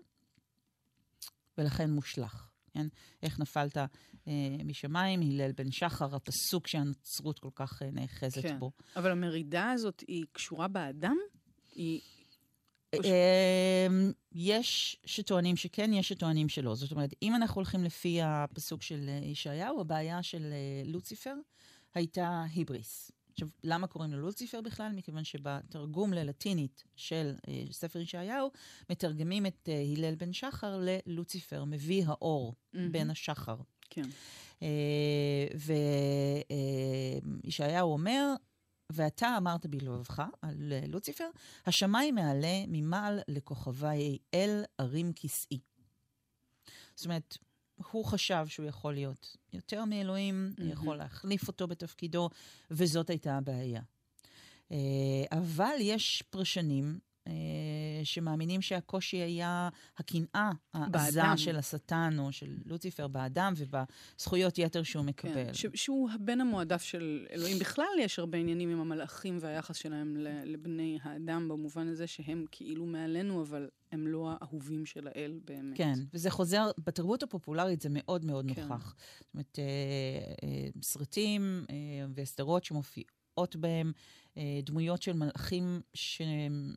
ולכן 1.58 1.91
מושלך. 1.91 2.49
כן? 2.70 2.88
איך 3.24 3.40
נפלת 3.40 3.78
אה, 3.78 4.34
משמיים, 4.66 5.22
הלל 5.22 5.52
בן 5.52 5.72
שחר, 5.72 6.16
הפסוק 6.16 6.68
שהנצרות 6.68 7.40
כל 7.40 7.50
כך 7.56 7.82
אה, 7.82 7.92
נאחזת 7.92 8.42
כן. 8.42 8.60
בו. 8.60 8.72
אבל 8.96 9.12
המרידה 9.12 9.72
הזאת 9.72 10.04
היא 10.08 10.26
קשורה 10.32 10.68
באדם? 10.68 11.18
היא... 11.76 12.02
אה, 12.94 13.88
יש 14.32 14.98
שטוענים 15.06 15.56
שכן, 15.56 15.94
יש 15.94 16.10
שטוענים 16.10 16.50
שלא. 16.50 16.76
זאת 16.76 16.92
אומרת, 16.92 17.14
אם 17.22 17.36
אנחנו 17.36 17.56
הולכים 17.56 17.84
לפי 17.84 18.22
הפסוק 18.22 18.82
של 18.82 19.06
אה, 19.10 19.20
ישעיהו, 19.26 19.82
הבעיה 19.82 20.24
של 20.24 20.44
אה, 20.52 20.84
לוציפר 20.86 21.34
הייתה 21.94 22.44
היבריס. 22.56 23.12
עכשיו, 23.39 23.50
למה 23.63 23.88
קוראים 23.88 24.12
לו 24.12 24.22
לוציפר 24.22 24.62
בכלל? 24.62 24.91
מכיוון 24.96 25.24
שבתרגום 25.24 26.13
ללטינית 26.13 26.84
של 26.96 27.36
אה, 27.48 27.63
ספר 27.72 28.00
ישעיהו, 28.00 28.51
מתרגמים 28.89 29.46
את 29.46 29.69
אה, 29.69 29.84
הלל 29.96 30.15
בן 30.15 30.34
שחר 30.34 30.79
ללוציפר, 30.81 31.63
מביא 31.63 32.03
האור, 32.08 32.53
mm-hmm. 32.53 32.77
בן 32.91 33.10
השחר. 33.10 33.55
כן. 33.89 34.10
אה, 34.62 35.48
וישעיהו 37.43 37.93
אומר, 37.93 38.34
ואתה 38.91 39.38
אמרת 39.38 39.65
בלבבך 39.65 40.24
על 40.41 40.74
אה, 40.74 40.88
לוציפר, 40.88 41.29
השמיים 41.65 42.15
מעלה 42.15 42.63
ממעל 42.67 43.19
לכוכבי 43.27 44.17
אל 44.34 44.63
ערים 44.77 45.13
כסאי. 45.13 45.60
זאת 46.96 47.05
אומרת, 47.05 47.38
הוא 47.91 48.05
חשב 48.05 48.45
שהוא 48.48 48.65
יכול 48.65 48.93
להיות 48.93 49.38
יותר 49.53 49.86
מאלוהים, 49.86 50.53
mm-hmm. 50.55 50.63
יכול 50.63 50.98
להחליף 50.98 51.48
אותו 51.48 51.67
בתפקידו, 51.67 52.29
וזאת 52.71 53.09
הייתה 53.09 53.38
הבעיה. 53.38 53.81
אה, 54.71 54.77
אבל 55.31 55.75
יש 55.79 56.24
פרשנים 56.29 57.00
שמאמינים 58.03 58.62
שהקושי 58.62 59.17
היה 59.17 59.69
הקנאה 59.98 60.51
העזה 60.74 61.21
של 61.36 61.55
השטן 61.55 62.15
או 62.19 62.31
של 62.31 62.57
לוציפר 62.65 63.07
באדם 63.07 63.53
ובזכויות 63.57 64.57
יתר 64.57 64.83
שהוא 64.83 65.03
כן, 65.03 65.09
מקבל. 65.09 65.45
כן, 65.45 65.53
ש- 65.53 65.65
שהוא 65.74 66.09
הבן 66.12 66.41
המועדף 66.41 66.81
של 66.81 67.25
אלוהים. 67.31 67.59
בכלל 67.59 67.86
יש 68.00 68.19
הרבה 68.19 68.38
עניינים 68.38 68.69
עם 68.69 68.79
המלאכים 68.79 69.38
והיחס 69.41 69.75
שלהם 69.75 70.17
לבני 70.45 71.00
האדם, 71.03 71.48
במובן 71.48 71.88
הזה 71.88 72.07
שהם 72.07 72.45
כאילו 72.51 72.86
מעלינו, 72.86 73.41
אבל 73.41 73.69
הם 73.91 74.07
לא 74.07 74.31
האהובים 74.31 74.86
של 74.86 75.07
האל 75.07 75.39
באמת. 75.45 75.77
כן, 75.77 75.93
וזה 76.13 76.29
חוזר, 76.29 76.71
בתרבות 76.77 77.24
הפופולרית 77.24 77.81
זה 77.81 77.89
מאוד 77.91 78.25
מאוד 78.25 78.51
כן. 78.55 78.62
נוכח. 78.62 78.95
זאת 79.19 79.33
אומרת, 79.33 79.59
אה, 79.59 79.63
אה, 80.43 80.67
סרטים 80.81 81.65
אה, 81.69 81.75
וסדרות 82.15 82.63
שמופיעות 82.63 83.55
בהם 83.55 83.91
אה, 84.38 84.59
דמויות 84.63 85.01
של 85.01 85.13
מלאכים 85.13 85.81
שהם... 85.93 86.75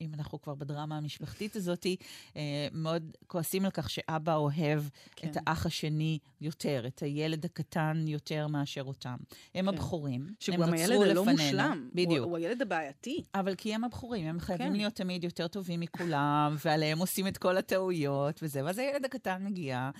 אם 0.00 0.14
אנחנו 0.14 0.42
כבר 0.42 0.54
בדרמה 0.54 0.96
המשפחתית 0.96 1.56
הזאת, 1.56 1.86
אה, 2.36 2.68
מאוד 2.72 3.16
כועסים 3.26 3.64
על 3.64 3.70
כך 3.70 3.90
שאבא 3.90 4.34
אוהב 4.34 4.82
כן. 5.16 5.28
את 5.28 5.36
האח 5.36 5.66
השני 5.66 6.18
יותר, 6.40 6.84
את 6.86 7.02
הילד 7.02 7.44
הקטן 7.44 8.04
יותר 8.06 8.46
מאשר 8.46 8.82
אותם. 8.82 9.16
הם 9.54 9.64
כן. 9.64 9.68
הבכורים, 9.68 10.20
הם 10.48 10.60
נוצרו 10.60 10.74
לפנינו. 10.74 11.02
הילד 11.02 11.10
הלא 11.10 11.24
מושלם, 11.24 11.88
בדיוק. 11.94 12.24
הוא, 12.24 12.30
הוא 12.30 12.36
הילד 12.36 12.62
הבעייתי. 12.62 13.22
אבל 13.34 13.54
כי 13.54 13.74
הם 13.74 13.84
הבכורים, 13.84 14.26
הם 14.26 14.40
חייבים 14.40 14.66
כן. 14.66 14.72
להיות 14.72 14.94
תמיד 14.94 15.24
יותר 15.24 15.48
טובים 15.48 15.80
מכולם, 15.80 16.56
ועליהם 16.64 16.98
עושים 16.98 17.26
את 17.26 17.38
כל 17.38 17.56
הטעויות 17.56 18.40
וזה, 18.42 18.64
ואז 18.64 18.78
הילד 18.78 19.04
הקטן 19.04 19.44
מגיע, 19.44 19.90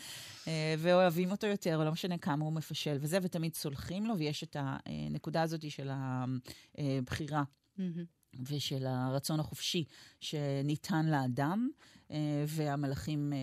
אה, 0.48 0.74
ואוהבים 0.78 1.30
אותו 1.30 1.46
יותר, 1.46 1.84
לא 1.84 1.92
משנה 1.92 2.18
כמה 2.18 2.44
הוא 2.44 2.52
מפשל 2.52 2.96
וזה, 3.00 3.18
ותמיד 3.22 3.54
סולחים 3.54 4.06
לו, 4.06 4.18
ויש 4.18 4.42
את 4.42 4.56
הנקודה 4.86 5.42
הזאת 5.42 5.70
של 5.70 5.90
הבחירה. 5.92 7.42
Mm-hmm. 7.78 8.19
ושל 8.38 8.86
הרצון 8.86 9.40
החופשי 9.40 9.84
שניתן 10.20 11.06
לאדם, 11.06 11.68
אה, 12.10 12.44
והמלאכים 12.46 13.32
אה, 13.32 13.38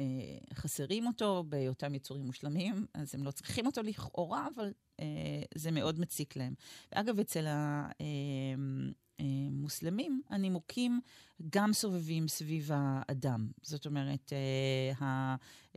אה, 0.00 0.38
חסרים 0.54 1.06
אותו 1.06 1.44
בהיותם 1.48 1.94
יצורים 1.94 2.26
מושלמים, 2.26 2.86
אז 2.94 3.14
הם 3.14 3.24
לא 3.24 3.30
צריכים 3.30 3.66
אותו 3.66 3.82
לכאורה, 3.82 4.48
אבל 4.54 4.72
זה 5.54 5.70
מאוד 5.70 6.00
מציק 6.00 6.36
להם. 6.36 6.54
אגב, 6.90 7.20
אצל 7.20 7.46
המוסלמים, 9.18 10.22
הנימוקים 10.28 11.00
גם 11.50 11.72
סובבים 11.72 12.28
סביב 12.28 12.70
האדם. 12.74 13.48
זאת 13.62 13.86
אומרת, 13.86 14.32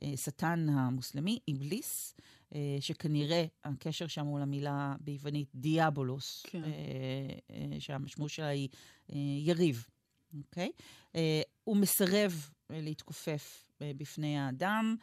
השטן 0.01 0.69
המוסלמי, 0.69 1.39
איבליס, 1.47 2.15
שכנראה 2.79 3.45
הקשר 3.63 4.07
שם 4.07 4.25
הוא 4.25 4.39
למילה 4.39 4.95
ביוונית 4.99 5.47
דיאבולוס, 5.55 6.45
כן. 6.47 6.63
אה, 6.63 6.69
אה, 7.49 7.79
שהמשמעות 7.79 8.31
שלה 8.31 8.47
היא 8.47 8.69
יריב, 9.45 9.85
אוקיי? 10.37 10.71
הוא 11.63 11.77
מסרב 11.77 12.49
להתכופף 12.69 13.69
בפני 13.81 14.39
האדם, 14.39 14.95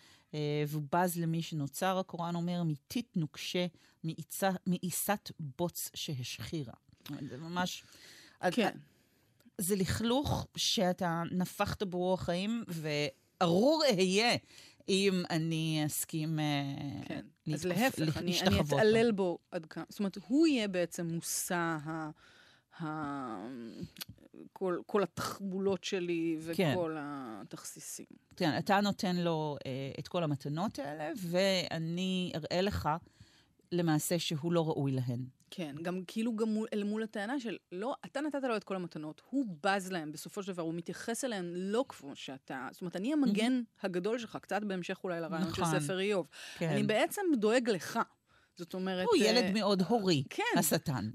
והוא 0.69 0.83
בז 0.93 1.19
למי 1.19 1.43
שנוצר, 1.43 1.99
הקוראן 1.99 2.35
אומר, 2.35 2.63
מיתית 2.63 3.17
נוקשה, 3.17 3.67
מעיסת 4.67 5.31
בוץ 5.41 5.91
שהשחירה. 5.95 6.75
זה 7.29 7.37
ממש... 7.37 7.85
כן. 8.53 8.77
זה 9.59 9.77
לכלוך 9.77 10.47
שאתה 10.57 11.23
נפחת 11.31 11.83
ברוח 11.83 12.23
חיים, 12.23 12.65
וארור 12.69 13.83
אהיה 13.91 14.37
אם 14.89 15.23
אני 15.31 15.83
אסכים 15.87 16.39
כן. 17.05 17.21
להתכפ... 17.47 17.55
אז 17.55 17.65
להפך, 17.67 18.17
אני, 18.17 18.41
אני 18.43 18.61
אתעלל 18.61 19.13
בו 19.13 19.39
עד 19.51 19.67
כמה. 19.67 19.85
זאת 19.89 19.99
אומרת, 19.99 20.19
הוא 20.27 20.47
יהיה 20.47 20.69
בעצם 20.69 21.07
מושא 21.07 21.55
ה... 21.55 22.11
ה... 22.83 22.87
כל, 24.53 24.79
כל 24.87 25.03
התחבולות 25.03 25.85
שלי 25.85 26.37
וכל 26.41 26.55
כן. 26.57 26.75
התכסיסים. 26.97 28.07
כן, 28.37 28.59
אתה 28.59 28.81
נותן 28.81 29.17
לו 29.17 29.57
אה, 29.67 29.71
את 29.99 30.09
כל 30.09 30.23
המתנות 30.25 30.79
האלה, 30.79 31.13
ואני 31.17 32.33
אראה 32.35 32.61
לך 32.61 32.89
למעשה 33.73 34.19
שהוא 34.19 34.53
לא 34.53 34.69
ראוי 34.69 34.93
להן. 34.93 35.25
כן, 35.51 35.75
גם 35.83 36.03
כאילו 36.07 36.37
גם 36.37 36.49
מול, 36.49 36.69
אל 36.73 36.85
מול 36.85 37.03
הטענה 37.03 37.41
של, 37.41 37.57
לא, 37.73 37.95
אתה 38.05 38.21
נתת 38.21 38.43
לו 38.43 38.57
את 38.57 38.65
כל 38.65 38.77
המתנות, 38.77 39.23
הוא 39.31 39.47
בז 39.63 39.93
להם 39.93 40.13
בסופו 40.13 40.43
של 40.43 40.53
דבר, 40.53 40.63
הוא 40.63 40.75
מתייחס 40.75 41.25
אליהם 41.25 41.53
לא 41.55 41.85
כמו 41.89 42.17
שאתה, 42.17 42.69
זאת 42.73 42.81
אומרת, 42.81 42.97
אני 42.97 43.13
המגן 43.13 43.61
mm-hmm. 43.61 43.87
הגדול 43.87 44.19
שלך, 44.19 44.39
קצת 44.43 44.63
בהמשך 44.63 45.01
אולי 45.05 45.21
לרעיון 45.21 45.49
נכון. 45.49 45.65
של 45.65 45.81
ספר 45.81 45.99
איוב. 45.99 46.29
כן. 46.59 46.69
אני 46.69 46.83
בעצם 46.83 47.23
דואג 47.37 47.71
לך. 47.71 47.99
זאת 48.57 48.75
אומרת... 48.75 49.07
הוא 49.07 49.17
ילד 49.17 49.51
uh, 49.51 49.55
מאוד 49.55 49.83
הורי, 49.83 50.23
כן. 50.31 50.43
השטן. 50.59 51.11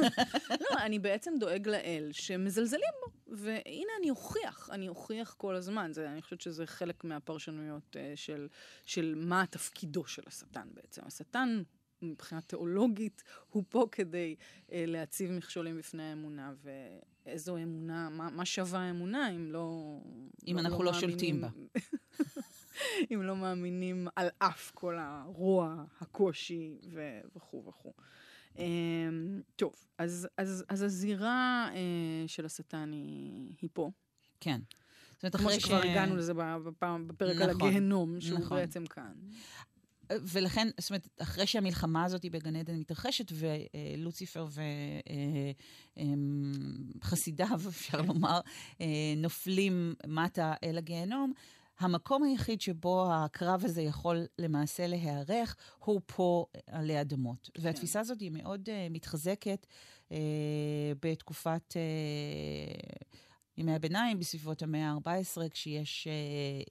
לא, 0.60 0.78
אני 0.78 0.98
בעצם 0.98 1.32
דואג 1.40 1.68
לאל 1.68 2.08
שמזלזלים 2.12 2.92
בו. 3.00 3.36
והנה 3.36 3.92
אני 4.00 4.10
אוכיח, 4.10 4.70
אני 4.72 4.88
אוכיח 4.88 5.34
כל 5.38 5.54
הזמן. 5.54 5.92
זה, 5.92 6.08
אני 6.08 6.22
חושבת 6.22 6.40
שזה 6.40 6.66
חלק 6.66 7.04
מהפרשנויות 7.04 7.96
uh, 7.96 8.16
של, 8.16 8.48
של 8.86 9.14
מה 9.16 9.44
תפקידו 9.50 10.06
של 10.06 10.22
השטן 10.26 10.68
בעצם. 10.74 11.02
השטן 11.06 11.62
מבחינה 12.02 12.40
תיאולוגית, 12.40 13.22
הוא 13.50 13.64
פה 13.68 13.86
כדי 13.92 14.36
אה, 14.72 14.84
להציב 14.86 15.30
מכשולים 15.30 15.78
בפני 15.78 16.02
האמונה, 16.02 16.52
ואיזו 16.62 17.56
אמונה, 17.56 18.08
מה, 18.10 18.30
מה 18.30 18.44
שווה 18.44 18.80
האמונה 18.80 19.30
אם 19.30 19.52
לא... 19.52 19.98
אם 20.46 20.56
לא, 20.56 20.60
אנחנו 20.60 20.82
לא, 20.82 20.92
לא 20.92 21.00
שולטים 21.00 21.40
בה. 21.40 21.48
אם 23.14 23.22
לא 23.22 23.36
מאמינים 23.36 24.08
על 24.16 24.28
אף 24.38 24.70
כל 24.74 24.98
הרוע, 24.98 25.84
הקושי 26.00 26.78
וכו' 27.34 27.64
וכו'. 27.66 27.92
Um, 28.56 28.58
טוב, 29.56 29.74
אז, 29.98 30.28
אז, 30.38 30.64
אז 30.68 30.82
הזירה 30.82 31.68
uh, 31.72 31.76
של 32.26 32.46
השטן 32.46 32.92
היא, 32.92 33.54
היא 33.60 33.70
פה. 33.72 33.90
כן. 34.40 34.60
זאת 35.12 35.24
אומרת, 35.24 35.36
כמו 35.36 35.60
שכבר 35.60 35.82
ש... 35.82 35.84
הגענו 35.84 36.16
לזה 36.16 36.34
בפעם, 36.34 37.08
בפרק 37.08 37.36
נכון, 37.36 37.48
על 37.48 37.50
הגיהנום, 37.50 38.20
שהוא 38.20 38.38
נכון. 38.38 38.56
בעצם 38.56 38.86
כאן. 38.86 39.12
ולכן, 40.22 40.68
זאת 40.80 40.90
אומרת, 40.90 41.08
אחרי 41.22 41.46
שהמלחמה 41.46 42.04
הזאת 42.04 42.24
בגן 42.24 42.56
עדן 42.56 42.74
מתרחשת, 42.74 43.32
ולוציפר 43.32 44.46
וחסידיו, 47.02 47.46
אמ, 47.52 47.68
אפשר. 47.68 48.02
לומר, 48.02 48.40
אה, 48.80 48.86
נופלים 49.16 49.94
מטה 50.06 50.54
אל 50.64 50.78
הגיהנום, 50.78 51.32
המקום 51.78 52.22
היחיד 52.22 52.60
שבו 52.60 53.12
הקרב 53.12 53.64
הזה 53.64 53.82
יכול 53.82 54.26
למעשה 54.38 54.86
להיערך, 54.86 55.56
הוא 55.78 56.00
פה 56.06 56.46
עלי 56.66 57.00
אדמות. 57.00 57.50
כן. 57.54 57.62
והתפיסה 57.62 58.00
הזאת 58.00 58.20
היא 58.20 58.30
מאוד 58.30 58.68
uh, 58.68 58.92
מתחזקת 58.92 59.66
uh, 60.08 60.12
בתקופת... 61.02 61.72
Uh, 61.72 63.02
ימי 63.56 63.74
הביניים, 63.74 64.18
בסביבות 64.18 64.62
המאה 64.62 64.90
ה-14, 64.90 65.48
כשיש 65.50 66.06
uh, 66.06 66.10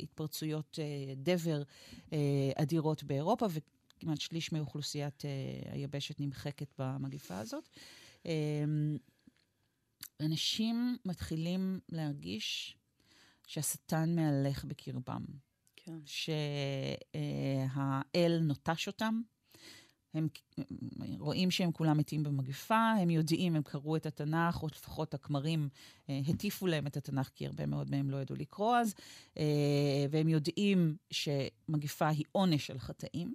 התפרצויות 0.04 0.80
uh, 0.82 1.16
דבר 1.16 1.64
uh, 2.10 2.14
אדירות 2.56 3.04
באירופה, 3.04 3.46
וכמעט 3.50 4.22
שליש 4.22 4.52
מאוכלוסיית 4.52 5.22
uh, 5.22 5.26
היבשת 5.74 6.20
נמחקת 6.20 6.74
במגיפה 6.80 7.38
הזאת. 7.40 7.70
Uh, 8.24 8.28
אנשים 10.22 10.98
מתחילים 11.06 11.80
להרגיש 11.90 12.78
שהשטן 13.48 14.16
מהלך 14.16 14.66
בקרבם. 14.66 15.26
כן. 15.76 16.00
שהאל 17.16 18.40
נוטש 18.42 18.88
אותם, 18.88 19.22
הם 20.14 20.28
רואים 21.20 21.52
שהם 21.52 21.72
כולם 21.72 21.98
מתים 21.98 22.24
במגפה, 22.24 22.92
הם 22.92 23.10
יודעים, 23.10 23.56
הם 23.56 23.64
קראו 23.64 23.96
את 23.96 24.06
התנ"ך, 24.06 24.64
או 24.64 24.68
לפחות 24.68 25.14
הכמרים 25.14 25.70
אה, 26.10 26.20
הטיפו 26.28 26.68
להם 26.68 26.88
את 26.88 26.98
התנ"ך, 26.98 27.30
כי 27.36 27.46
הרבה 27.46 27.66
מאוד 27.66 27.92
מהם 27.92 28.10
לא 28.10 28.18
ידעו 28.18 28.36
לקרוא 28.36 28.78
אז, 28.78 28.94
אה, 29.38 30.06
והם 30.12 30.30
יודעים 30.30 30.96
שמגפה 31.12 32.08
היא 32.08 32.26
עונש 32.32 32.72
על 32.72 32.80
חטאים, 32.80 33.34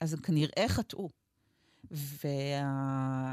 אז 0.00 0.14
הם 0.14 0.20
כנראה 0.20 0.64
חטאו. 0.68 1.08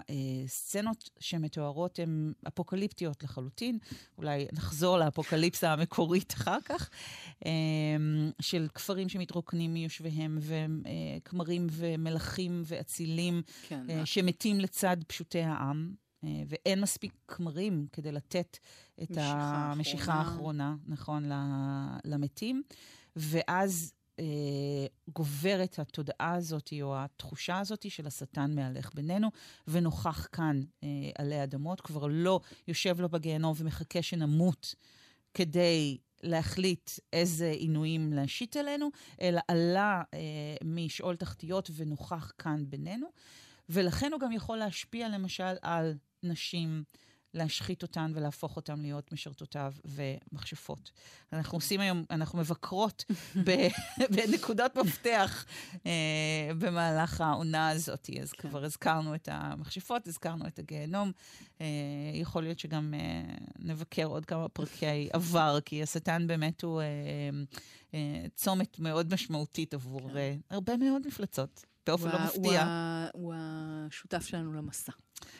והסצנות 0.07 1.10
שמתוארות 1.19 1.99
הן 1.99 2.33
אפוקליפטיות 2.47 3.23
לחלוטין, 3.23 3.77
אולי 4.17 4.47
נחזור 4.53 4.97
לאפוקליפסה 4.97 5.73
המקורית 5.73 6.33
אחר 6.33 6.57
כך, 6.65 6.89
אמ, 7.45 8.31
של 8.41 8.67
כפרים 8.73 9.10
שמתרוקנים 9.10 9.73
מיושביהם, 9.73 10.39
וכמרים 10.41 11.67
ומלכים 11.71 12.62
ואצילים 12.65 13.41
כן, 13.67 13.89
אה, 13.89 14.05
שמתים 14.05 14.60
לצד 14.60 14.97
פשוטי 15.07 15.41
העם. 15.41 15.93
אה, 16.23 16.29
ואין 16.47 16.81
מספיק 16.81 17.13
כמרים 17.27 17.88
כדי 17.91 18.12
לתת 18.12 18.57
את 19.03 19.17
המשיכה 19.17 20.13
האחרונה, 20.13 20.75
נכון, 20.88 21.23
למתים. 22.05 22.63
ואז 23.15 23.93
אה, 24.19 24.25
גוברת 25.13 25.80
התודעה 25.80 26.34
הזאת, 26.34 26.73
או 26.82 26.95
התחושה 26.97 27.60
הזאת 27.60 27.91
של 27.91 28.08
השטן 28.08 28.56
מהלך 28.56 28.95
בינינו, 28.95 29.30
ונוכח 29.67 30.27
כאן 30.32 30.62
אה, 30.84 30.89
עלי 31.17 31.43
אדמות, 31.43 31.82
כבר 31.82 32.08
לא 32.10 32.39
יושב 32.67 33.01
לו 33.01 33.10
בגיהנום 33.10 33.53
ומחכה 33.58 34.01
שנמות 34.01 34.75
כדי 35.34 35.97
להחליט 36.23 36.91
איזה 37.13 37.49
עינויים 37.49 38.13
להשית 38.13 38.58
עלינו, 38.58 38.89
אלא 39.21 39.41
עלה 39.47 40.03
אה, 40.13 40.19
משאול 40.65 41.15
תחתיות 41.15 41.69
ונוכח 41.75 42.32
כאן 42.38 42.63
בינינו. 42.69 43.08
ולכן 43.69 44.12
הוא 44.13 44.19
גם 44.19 44.32
יכול 44.32 44.58
להשפיע 44.58 45.10
למשל 45.10 45.56
על 45.62 45.93
נשים, 46.23 46.84
להשחית 47.33 47.83
אותן 47.83 48.11
ולהפוך 48.15 48.55
אותן 48.55 48.79
להיות 48.79 49.11
משרתותיו 49.11 49.73
ומכשפות. 49.85 50.91
אנחנו 51.33 51.57
עושים 51.57 51.79
היום, 51.79 52.03
אנחנו 52.11 52.39
מבקרות 52.39 53.05
בנקודות 54.15 54.75
מפתח 54.75 55.45
אה, 55.85 56.51
במהלך 56.57 57.21
העונה 57.21 57.69
הזאת. 57.69 58.09
אז 58.21 58.31
כן. 58.31 58.49
כבר 58.49 58.63
הזכרנו 58.63 59.15
את 59.15 59.29
המכשפות, 59.31 60.07
הזכרנו 60.07 60.47
את 60.47 60.59
הגיהנום. 60.59 61.11
אה, 61.61 61.65
יכול 62.13 62.43
להיות 62.43 62.59
שגם 62.59 62.93
אה, 62.93 63.35
נבקר 63.59 64.05
עוד 64.05 64.25
כמה 64.25 64.49
פרקי 64.49 65.09
עבר, 65.13 65.59
כי 65.65 65.83
השטן 65.83 66.27
באמת 66.27 66.63
הוא 66.63 66.81
אה, 66.81 66.85
אה, 67.93 68.25
צומת 68.35 68.79
מאוד 68.79 69.13
משמעותית 69.13 69.73
עבור 69.73 70.09
כן. 70.09 70.17
אה, 70.17 70.35
הרבה 70.49 70.77
מאוד 70.77 71.07
מפלצות. 71.07 71.65
באופן 71.87 72.09
לא 72.09 72.19
מפתיע. 72.25 72.65
הוא 73.13 73.33
השותף 73.37 74.25
שלנו 74.25 74.53
למסע. 74.53 74.91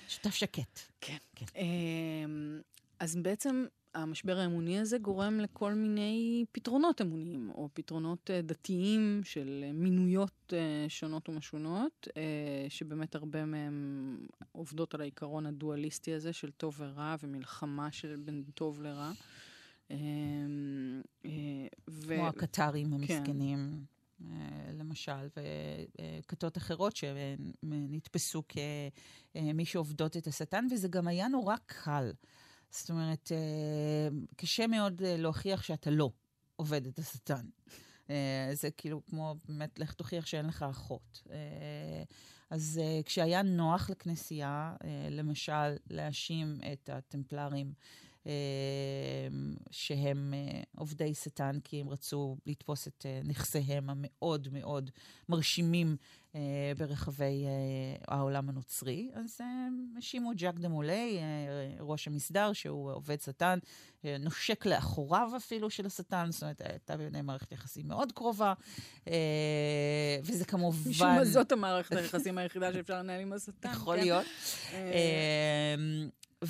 שותף 0.08 0.36
שקט. 0.36 0.80
כן. 1.02 1.18
כן. 1.36 1.46
אמ, 1.56 2.62
אז 3.00 3.16
בעצם 3.16 3.66
המשבר 3.94 4.38
האמוני 4.38 4.80
הזה 4.80 4.98
גורם 4.98 5.40
לכל 5.40 5.74
מיני 5.74 6.46
פתרונות 6.52 7.02
אמוניים, 7.02 7.50
או 7.56 7.70
פתרונות 7.74 8.32
אה, 8.32 8.42
דתיים 8.42 9.22
של 9.24 9.66
מינויות 9.74 10.54
אה, 10.54 10.86
שונות 10.90 11.30
ומשונות, 11.30 12.08
אה, 12.18 12.66
שבאמת 12.70 13.16
הרבה 13.16 13.46
מהם 13.46 14.18
עובדות 14.52 14.94
על 14.94 15.02
העיקרון 15.02 15.46
הדואליסטי 15.46 16.14
הזה 16.14 16.34
של 16.34 16.52
טוב 16.52 16.76
ורע 16.78 17.16
ומלחמה 17.24 17.92
של 17.92 18.16
בין 18.16 18.44
טוב 18.54 18.82
לרע. 18.82 19.12
אמ, 19.92 21.02
ו... 21.90 22.16
כמו 22.16 22.28
הקטרים 22.28 22.94
המסכנים. 22.94 23.60
כן. 23.72 23.97
אה, 24.22 24.72
למשל, 24.74 25.28
וכתות 26.20 26.58
אחרות 26.58 26.96
שנתפסו 26.96 28.44
כמי 29.34 29.66
שעובדות 29.66 30.18
את 30.18 30.28
השטן, 30.28 30.68
וזה 30.72 30.88
גם 30.88 31.08
היה 31.08 31.28
נורא 31.28 31.56
קל. 31.66 32.12
זאת 32.72 32.90
אומרת, 32.90 33.32
אה, 33.32 34.08
קשה 34.36 34.68
מאוד 34.68 35.02
להוכיח 35.04 35.64
שאתה 35.64 35.90
לא 35.90 36.12
עובד 36.56 36.88
את 36.88 37.00
השטן. 37.00 37.46
אה, 38.10 38.50
זה 38.54 38.72
כאילו 38.72 39.06
כמו, 39.06 39.36
באמת, 39.48 39.80
לך 39.80 39.94
תוכיח 39.94 40.26
שאין 40.26 40.46
לך 40.46 40.66
אחות. 40.70 41.24
אז 42.50 42.82
כשהיה 43.06 43.42
נוח 43.42 43.90
לכנסייה, 43.90 44.76
למשל, 45.10 45.76
להאשים 45.90 46.60
את 46.74 46.90
הטמפלרים 46.90 47.74
שהם 49.72 50.34
אה, 50.34 50.62
עובדי 50.78 51.14
שטן, 51.14 51.60
כי 51.64 51.82
הם 51.82 51.90
רצו 51.90 52.38
לתפוס 52.46 52.88
את 52.88 53.06
אה, 53.06 53.22
נכסיהם 53.24 53.90
המאוד 53.90 54.48
מאוד 54.52 54.92
מרשימים 55.30 55.96
אה, 56.36 56.72
ברחבי 56.78 57.46
העולם 58.08 58.50
הנוצרי. 58.50 59.10
אז 59.14 59.38
הם 59.42 59.94
האשימו 59.96 60.32
את 60.32 60.40
ז'אק 60.40 60.60
דה 60.60 60.70
מולי, 60.70 61.20
ראש 61.80 62.08
המסדר, 62.08 62.54
שהוא 62.54 62.92
עובד 62.92 63.22
שטן, 63.22 63.60
נושק 64.20 64.66
לאחוריו 64.66 65.32
אפילו 65.38 65.70
של 65.70 65.86
השטן, 65.86 66.28
זאת 66.32 66.44
אומרת, 66.44 66.62
הייתה 66.62 66.98
ביניהם 66.98 67.26
מערכת 67.26 67.52
יחסים 67.52 67.88
מאוד 67.88 68.12
קרובה, 68.12 68.54
וזה 70.24 70.46
כמובן... 70.46 70.90
משום 70.90 71.08
מה 71.08 71.26
זאת 71.26 71.52
המערכת 71.52 71.92
היחסים 71.92 72.38
היחידה 72.38 72.74
שאפשר 72.74 73.00
לנהל 73.00 73.22
עם 73.22 73.34
השטן. 73.34 73.72
יכול 73.72 73.98
כן? 73.98 74.04
להיות. 74.04 74.26
אמ, 76.44 76.48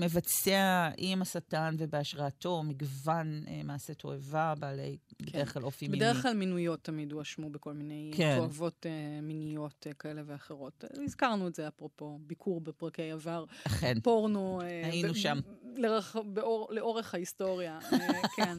מבצע 0.00 0.90
עם 0.96 1.22
השטן 1.22 1.74
ובהשראתו 1.78 2.62
מגוון 2.62 3.44
אה, 3.48 3.60
מעשי 3.64 3.94
תועבה 3.94 4.54
בעלי 4.58 4.96
כן. 5.18 5.24
בדרך 5.26 5.52
כלל 5.54 5.64
אופי 5.64 5.88
מיני. 5.88 5.98
בדרך 5.98 6.22
כלל 6.22 6.34
מינויות 6.34 6.82
תמיד 6.84 7.12
הואשמו 7.12 7.50
בכל 7.50 7.72
מיני 7.72 8.10
כן. 8.16 8.34
תועבות 8.38 8.86
אה, 8.86 9.20
מיניות 9.22 9.86
אה, 9.86 9.92
כאלה 9.94 10.22
ואחרות. 10.26 10.84
הזכרנו 11.04 11.48
את 11.48 11.54
זה 11.54 11.68
אפרופו 11.68 12.18
ביקור 12.20 12.60
בפרקי 12.60 13.10
עבר. 13.10 13.44
אכן. 13.66 14.00
פורנו. 14.00 14.60
אה, 14.62 14.86
היינו 14.86 15.12
ב- 15.12 15.16
שם. 15.16 15.38
לרח, 15.76 16.16
באור, 16.16 16.68
לאורך 16.72 17.14
ההיסטוריה, 17.14 17.78
אה, 17.92 17.98
כן. 18.36 18.56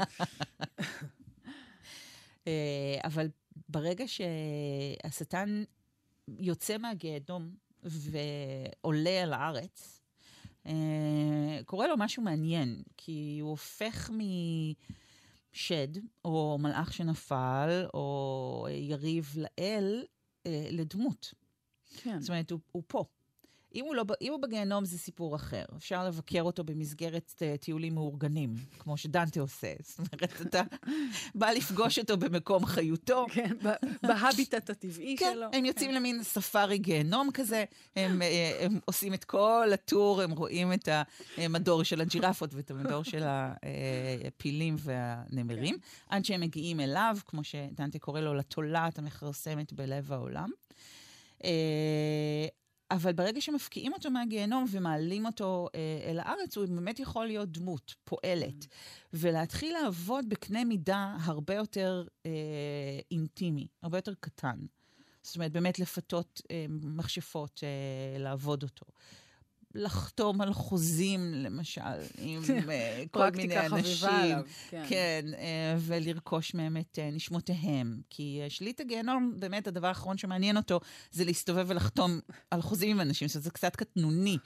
אה, 2.48 2.98
אבל 3.04 3.28
ברגע 3.70 4.06
שהשטן 4.08 5.64
יוצא 6.40 6.78
מהגיהנום 6.78 7.67
ועולה 7.84 9.24
על 9.24 9.34
הארץ, 9.34 10.02
אה, 10.66 11.60
קורה 11.66 11.88
לו 11.88 11.98
משהו 11.98 12.24
מעניין, 12.24 12.84
כי 12.98 13.38
הוא 13.42 13.50
הופך 13.50 14.12
משד, 15.54 15.88
או 16.26 16.58
מלאך 16.62 16.94
שנפל, 16.94 17.86
או 17.94 18.68
יריב 18.70 19.36
לאל, 19.38 20.04
לדמות. 20.72 21.34
כן. 21.98 22.20
זאת 22.20 22.30
אומרת, 22.30 22.52
הוא, 22.52 22.60
הוא 22.72 22.84
פה. 22.88 23.06
אם 23.78 23.86
הוא, 23.86 23.96
לא, 23.96 24.04
אם 24.22 24.32
הוא 24.32 24.42
בגיהנום 24.42 24.86
זה 24.86 24.98
סיפור 24.98 25.36
אחר. 25.36 25.64
אפשר 25.78 26.08
לבקר 26.08 26.42
אותו 26.42 26.64
במסגרת 26.64 27.34
uh, 27.36 27.58
טיולים 27.58 27.96
מאורגנים, 27.96 28.54
כמו 28.80 28.98
שדנטה 28.98 29.40
עושה. 29.40 29.74
זאת 29.88 30.00
אומרת, 30.00 30.42
אתה 30.42 30.62
בא 31.36 31.50
לפגוש 31.50 32.00
אותו 32.00 32.18
במקום 32.18 32.66
חיותו. 32.66 33.26
כן, 33.32 33.56
בהביטט 34.04 34.70
הטבעי 34.70 35.16
כן, 35.18 35.32
שלו. 35.34 35.48
כן, 35.52 35.58
הם 35.58 35.66
יוצאים 35.66 35.90
כן. 35.90 35.96
למין 35.96 36.24
ספארי 36.24 36.78
גיהנום 36.78 37.30
כזה, 37.34 37.64
הם, 37.96 38.22
אה, 38.22 38.58
הם 38.60 38.80
עושים 38.86 39.14
את 39.14 39.24
כל 39.24 39.70
הטור, 39.74 40.22
הם 40.22 40.32
רואים 40.32 40.74
את 40.74 40.90
המדור 41.38 41.84
של 41.84 42.02
הג'ירפות 42.02 42.54
ואת 42.54 42.72
המדור 42.72 43.04
של 43.04 43.24
הפילים 43.26 44.76
והנמרים, 44.80 45.76
כן. 45.76 46.16
עד 46.16 46.26
שהם 46.26 46.42
מגיעים 46.42 46.80
אליו, 46.80 47.18
כמו 47.26 47.44
שדנטה 47.44 48.00
קורא 48.00 48.20
לו, 48.20 48.34
לתולעת 48.34 49.00
המכרסמת 49.00 49.74
בלב 49.74 50.12
העולם. 50.12 50.50
אבל 52.92 53.14
ברגע 53.14 53.42
שמפקיעים 53.42 53.94
אותו 53.94 54.12
מהגיהנום 54.12 54.66
ומעלים 54.72 55.26
אותו 55.26 55.68
אה, 55.76 56.10
אל 56.12 56.20
הארץ, 56.20 56.58
הוא 56.58 56.66
באמת 56.66 57.00
יכול 57.00 57.26
להיות 57.26 57.52
דמות, 57.52 57.96
פועלת, 58.04 58.64
mm. 58.64 58.68
ולהתחיל 59.14 59.74
לעבוד 59.74 60.30
בקנה 60.30 60.64
מידה 60.64 61.16
הרבה 61.20 61.54
יותר 61.54 62.08
אה, 62.26 62.32
אינטימי, 63.12 63.68
הרבה 63.82 63.98
יותר 63.98 64.14
קטן. 64.20 64.60
זאת 65.24 65.36
אומרת, 65.36 65.52
באמת 65.52 65.80
לפתות 65.80 66.42
אה, 66.52 66.66
מכשפות 66.70 67.64
אה, 67.64 68.20
לעבוד 68.20 68.64
אותו. 68.64 68.86
לחתום 69.78 70.42
על 70.42 70.54
חוזים, 70.54 71.34
למשל, 71.34 71.82
עם 72.18 72.42
אה, 72.70 73.04
כל 73.12 73.30
מיני 73.30 73.60
אנשים. 73.66 74.10
עליו, 74.10 74.44
כן. 74.70 74.84
כן, 74.90 75.26
אה, 75.38 75.76
ולרכוש 75.80 76.54
מהם 76.54 76.78
את 76.78 77.00
אה, 77.00 77.10
נשמותיהם. 77.12 78.02
כי 78.10 78.42
שליט 78.50 78.82
הגיהנום, 78.82 79.34
באמת, 79.40 79.68
הדבר 79.68 79.88
האחרון 79.88 80.18
שמעניין 80.18 80.58
אותו 80.58 80.80
זה 81.12 81.26
להסתובב 81.26 81.66
ולחתום 81.68 82.20
על 82.52 82.62
חוזים 82.62 82.92
עם 82.92 83.02
אנשים, 83.02 83.28
זאת 83.28 83.36
אומרת, 83.36 83.44
זה 83.44 83.52
קצת 83.52 83.76
קטנוני. 83.76 84.38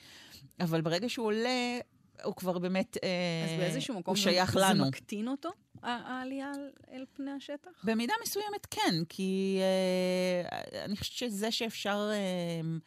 אבל 0.60 0.82
ברגע 0.82 1.10
שהוא 1.10 1.26
עולה, 1.26 1.80
הוא 2.24 2.36
כבר 2.36 2.60
באמת, 2.60 2.98
אז 2.98 3.60
באיזשהו 3.60 4.00
מקום 4.00 4.16
הוא 4.16 4.22
שייך 4.22 4.54
זה 4.54 4.60
לנו. 4.60 4.84
זה 4.84 4.90
מקטין 4.90 5.28
אותו, 5.28 5.50
העלייה 5.84 6.52
אל 6.92 7.06
פני 7.14 7.32
השטח? 7.32 7.72
במידה 7.84 8.14
מסוימת 8.24 8.66
כן, 8.70 8.96
כי 9.10 9.60
אה, 9.62 10.86
אני 10.86 10.98
חושבת 10.98 11.18
שזה 11.18 11.52
שאפשר... 11.52 12.10
אה, 12.14 12.78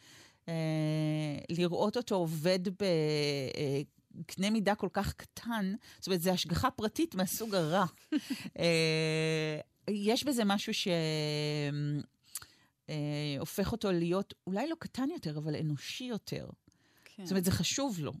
לראות 1.49 1.97
אותו 1.97 2.15
עובד 2.15 2.59
בקנה 4.15 4.49
מידה 4.49 4.75
כל 4.75 4.89
כך 4.93 5.13
קטן, 5.13 5.73
זאת 5.99 6.07
אומרת, 6.07 6.21
זו 6.21 6.31
השגחה 6.31 6.71
פרטית 6.71 7.15
מהסוג 7.15 7.55
הרע. 7.55 7.85
אה, 8.59 9.59
יש 9.89 10.23
בזה 10.23 10.43
משהו 10.45 10.73
שהופך 12.87 13.71
אותו 13.71 13.91
להיות 13.91 14.33
אולי 14.47 14.69
לא 14.69 14.75
קטן 14.79 15.09
יותר, 15.13 15.37
אבל 15.37 15.55
אנושי 15.55 16.03
יותר. 16.03 16.47
כן. 17.05 17.25
זאת 17.25 17.31
אומרת, 17.31 17.45
זה 17.45 17.51
חשוב 17.51 17.99
לו. 17.99 18.13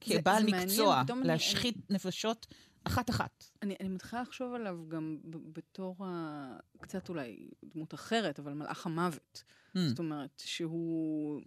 כבעל 0.00 0.44
מקצוע, 0.44 1.02
להשחית 1.24 1.76
אני... 1.76 1.84
נפשות 1.90 2.46
אחת-אחת. 2.84 3.44
אני, 3.62 3.76
אני 3.80 3.88
מתחילה 3.88 4.22
לחשוב 4.22 4.54
עליו 4.54 4.78
גם 4.88 5.18
בתור 5.24 6.06
ה... 6.06 6.56
קצת 6.80 7.08
אולי 7.08 7.48
דמות 7.64 7.94
אחרת, 7.94 8.38
אבל 8.38 8.52
מלאך 8.52 8.86
המוות. 8.86 9.44
Mm. 9.76 9.78
זאת 9.88 9.98
אומרת, 9.98 10.42
שהוא 10.44 11.40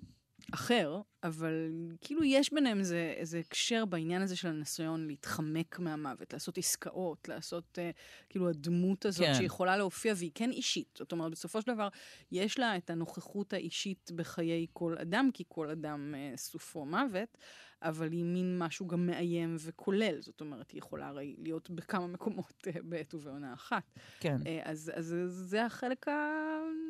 אחר, 0.51 1.01
אבל 1.23 1.71
כאילו 2.01 2.23
יש 2.23 2.53
ביניהם 2.53 2.79
איזה, 2.79 3.13
איזה 3.17 3.39
הקשר 3.39 3.85
בעניין 3.85 4.21
הזה 4.21 4.35
של 4.35 4.47
הניסיון 4.47 5.07
להתחמק 5.07 5.79
מהמוות, 5.79 6.33
לעשות 6.33 6.57
עסקאות, 6.57 7.27
לעשות 7.27 7.77
uh, 7.77 7.95
כאילו 8.29 8.49
הדמות 8.49 9.05
הזאת 9.05 9.25
כן. 9.25 9.33
שיכולה 9.33 9.77
להופיע, 9.77 10.13
והיא 10.17 10.31
כן 10.35 10.51
אישית. 10.51 10.95
זאת 10.97 11.11
אומרת, 11.11 11.31
בסופו 11.31 11.61
של 11.61 11.73
דבר, 11.73 11.87
יש 12.31 12.59
לה 12.59 12.77
את 12.77 12.89
הנוכחות 12.89 13.53
האישית 13.53 14.11
בחיי 14.15 14.67
כל 14.73 14.95
אדם, 14.97 15.29
כי 15.33 15.43
כל 15.47 15.69
אדם 15.69 16.15
uh, 16.15 16.37
סופו 16.37 16.85
מוות, 16.85 17.37
אבל 17.81 18.11
היא 18.11 18.23
מין 18.23 18.59
משהו 18.59 18.87
גם 18.87 19.05
מאיים 19.05 19.55
וכולל. 19.59 20.21
זאת 20.21 20.41
אומרת, 20.41 20.71
היא 20.71 20.77
יכולה 20.77 21.07
הרי 21.07 21.35
להיות 21.37 21.69
בכמה 21.69 22.07
מקומות 22.07 22.67
uh, 22.67 22.81
בעת 22.83 23.13
ובעונה 23.13 23.53
אחת. 23.53 23.83
כן. 24.19 24.37
Uh, 24.43 24.47
אז, 24.63 24.91
אז 24.95 25.15
זה 25.29 25.65
החלק 25.65 26.05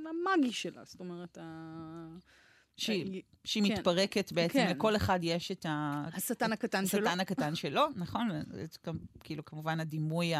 המאגי 0.09 0.51
שלה, 0.51 0.83
זאת 0.85 0.99
אומרת, 0.99 1.37
ה... 1.41 2.07
שהיא, 2.77 3.21
שהיא 3.43 3.63
כן, 3.63 3.73
מתפרקת 3.73 4.31
בעצם, 4.31 4.53
כן. 4.53 4.71
לכל 4.75 4.95
אחד 4.95 5.19
יש 5.23 5.51
את 5.51 5.65
ה... 5.65 6.03
השטן 6.13 6.53
הקטן 6.53 6.85
שלו. 6.85 7.07
השטן 7.07 7.19
הקטן 7.19 7.55
שלו, 7.55 7.87
נכון? 7.95 8.29
כאילו, 9.19 9.45
כמובן 9.45 9.79
הדימוי 9.79 10.33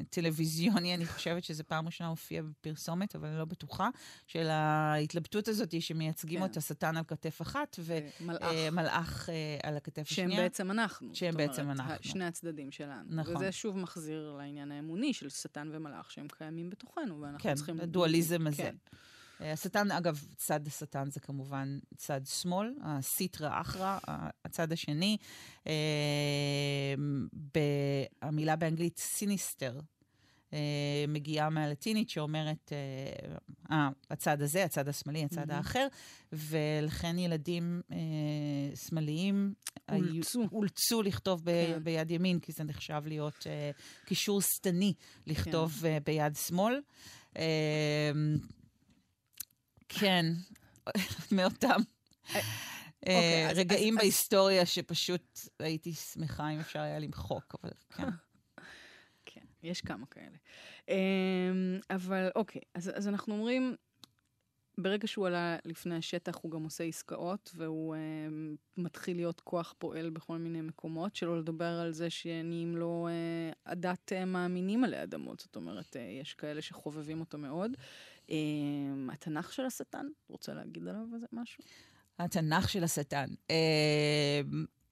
הטלוויזיוני, 0.00 0.90
אה, 0.90 0.94
אני 0.94 1.06
חושבת 1.06 1.44
שזה 1.44 1.64
פעם 1.64 1.86
ראשונה 1.86 2.10
הופיע 2.10 2.42
בפרסומת, 2.42 3.16
אבל 3.16 3.28
אני 3.28 3.38
לא 3.38 3.44
בטוחה, 3.44 3.88
של 4.26 4.46
ההתלבטות 4.46 5.48
הזאת 5.48 5.82
שמייצגים 5.82 6.40
כן. 6.40 6.44
את 6.44 6.56
השטן 6.56 6.96
על 6.96 7.04
כתף 7.04 7.42
אחת, 7.42 7.76
ומלאך 7.78 9.28
אה, 9.28 9.34
אה, 9.34 9.68
על 9.68 9.76
הכתף 9.76 10.02
השנייה. 10.10 10.30
שהם 10.30 10.38
בעצם 10.42 10.70
אנחנו. 10.70 11.14
שהם 11.14 11.36
בעצם 11.36 11.70
אנחנו. 11.70 11.94
שני 12.00 12.24
הצדדים 12.24 12.70
שלנו. 12.70 13.04
נכון. 13.08 13.36
וזה 13.36 13.52
שוב 13.52 13.78
מחזיר 13.78 14.34
לעניין 14.38 14.72
האמוני 14.72 15.12
של 15.12 15.28
שטן 15.28 15.68
ומלאך, 15.72 16.10
שהם 16.10 16.26
קיימים 16.38 16.70
בתוכנו, 16.70 17.20
ואנחנו 17.20 17.42
כן, 17.42 17.54
צריכים... 17.54 17.76
כן, 17.76 17.82
הדואליזם 17.82 18.46
הזה. 18.46 18.62
כן. 18.62 18.76
השטן, 19.44 19.90
אגב, 19.90 20.24
צד 20.36 20.66
השטן 20.66 21.10
זה 21.10 21.20
כמובן 21.20 21.78
צד 21.96 22.20
שמאל, 22.26 22.74
הסיטרא 22.82 23.60
אחרא, 23.60 23.98
הצד 24.44 24.72
השני. 24.72 25.16
אה, 25.66 26.94
המילה 28.22 28.56
באנגלית 28.56 28.98
סיניסטר. 28.98 29.80
אה, 30.52 31.04
מגיעה 31.08 31.50
מהלטינית 31.50 32.10
שאומרת, 32.10 32.72
אה, 32.72 33.36
אה, 33.70 33.88
הצד 34.10 34.42
הזה, 34.42 34.64
הצד 34.64 34.88
השמאלי, 34.88 35.24
הצד 35.24 35.50
mm-hmm. 35.50 35.54
האחר, 35.54 35.86
ולכן 36.32 37.18
ילדים 37.18 37.80
אה, 37.92 37.96
שמאליים 38.76 39.54
אולצו. 39.92 40.48
אולצו 40.52 41.02
לכתוב 41.02 41.42
ב, 41.44 41.50
כן. 41.50 41.84
ביד 41.84 42.10
ימין, 42.10 42.40
כי 42.40 42.52
זה 42.52 42.64
נחשב 42.64 43.02
להיות 43.06 43.46
אה, 43.46 43.70
קישור 44.06 44.42
שטני 44.42 44.94
לכתוב 45.26 45.72
כן. 45.80 45.86
אה, 45.86 45.98
ביד 46.04 46.36
שמאל. 46.36 46.80
אה, 47.36 47.42
כן, 50.00 50.26
מאותם 51.36 51.80
אה, 53.06 53.46
אוקיי, 53.50 53.64
רגעים 53.64 53.96
בהיסטוריה 53.96 54.66
שפשוט 54.66 55.40
הייתי 55.58 55.92
שמחה 55.92 56.48
אם 56.48 56.60
אפשר 56.60 56.80
היה 56.80 56.98
למחוק, 56.98 57.54
אבל 57.62 57.70
כן. 57.90 58.08
כן, 59.26 59.44
יש 59.62 59.80
כמה 59.80 60.06
כאלה. 60.06 60.36
אמ, 60.88 61.80
אבל 61.90 62.28
אוקיי, 62.36 62.60
אז 62.74 63.08
אנחנו 63.08 63.34
אומרים, 63.34 63.76
ברגע 64.78 65.06
שהוא 65.06 65.26
עלה 65.26 65.56
לפני 65.64 65.96
השטח, 65.96 66.38
הוא 66.42 66.50
גם 66.50 66.64
עושה 66.64 66.84
עסקאות, 66.84 67.50
והוא 67.54 67.94
uh, 67.94 67.98
מתחיל 68.76 69.16
להיות 69.16 69.40
כוח 69.40 69.74
פועל 69.78 70.10
בכל 70.10 70.38
מיני 70.38 70.60
מקומות, 70.60 71.16
שלא 71.16 71.38
לדבר 71.38 71.80
על 71.80 71.92
זה 71.92 72.10
שנהיים 72.10 72.76
לו 72.76 73.08
הדת 73.66 74.12
uh, 74.12 74.24
מאמינים 74.24 74.84
עלי 74.84 75.02
אדמות. 75.02 75.40
זאת 75.40 75.56
אומרת, 75.56 75.96
יש 76.20 76.34
כאלה 76.34 76.62
שחובבים 76.62 77.20
אותו 77.20 77.38
מאוד. 77.38 77.72
Uh, 78.28 78.32
התנ"ך 79.12 79.52
של 79.52 79.64
השטן, 79.66 80.06
רוצה 80.28 80.54
להגיד 80.54 80.88
עליו 80.88 81.02
איזה 81.14 81.26
משהו? 81.32 81.64
התנ"ך 82.18 82.68
של 82.68 82.84
השטן. 82.84 83.28
Uh, 83.48 83.52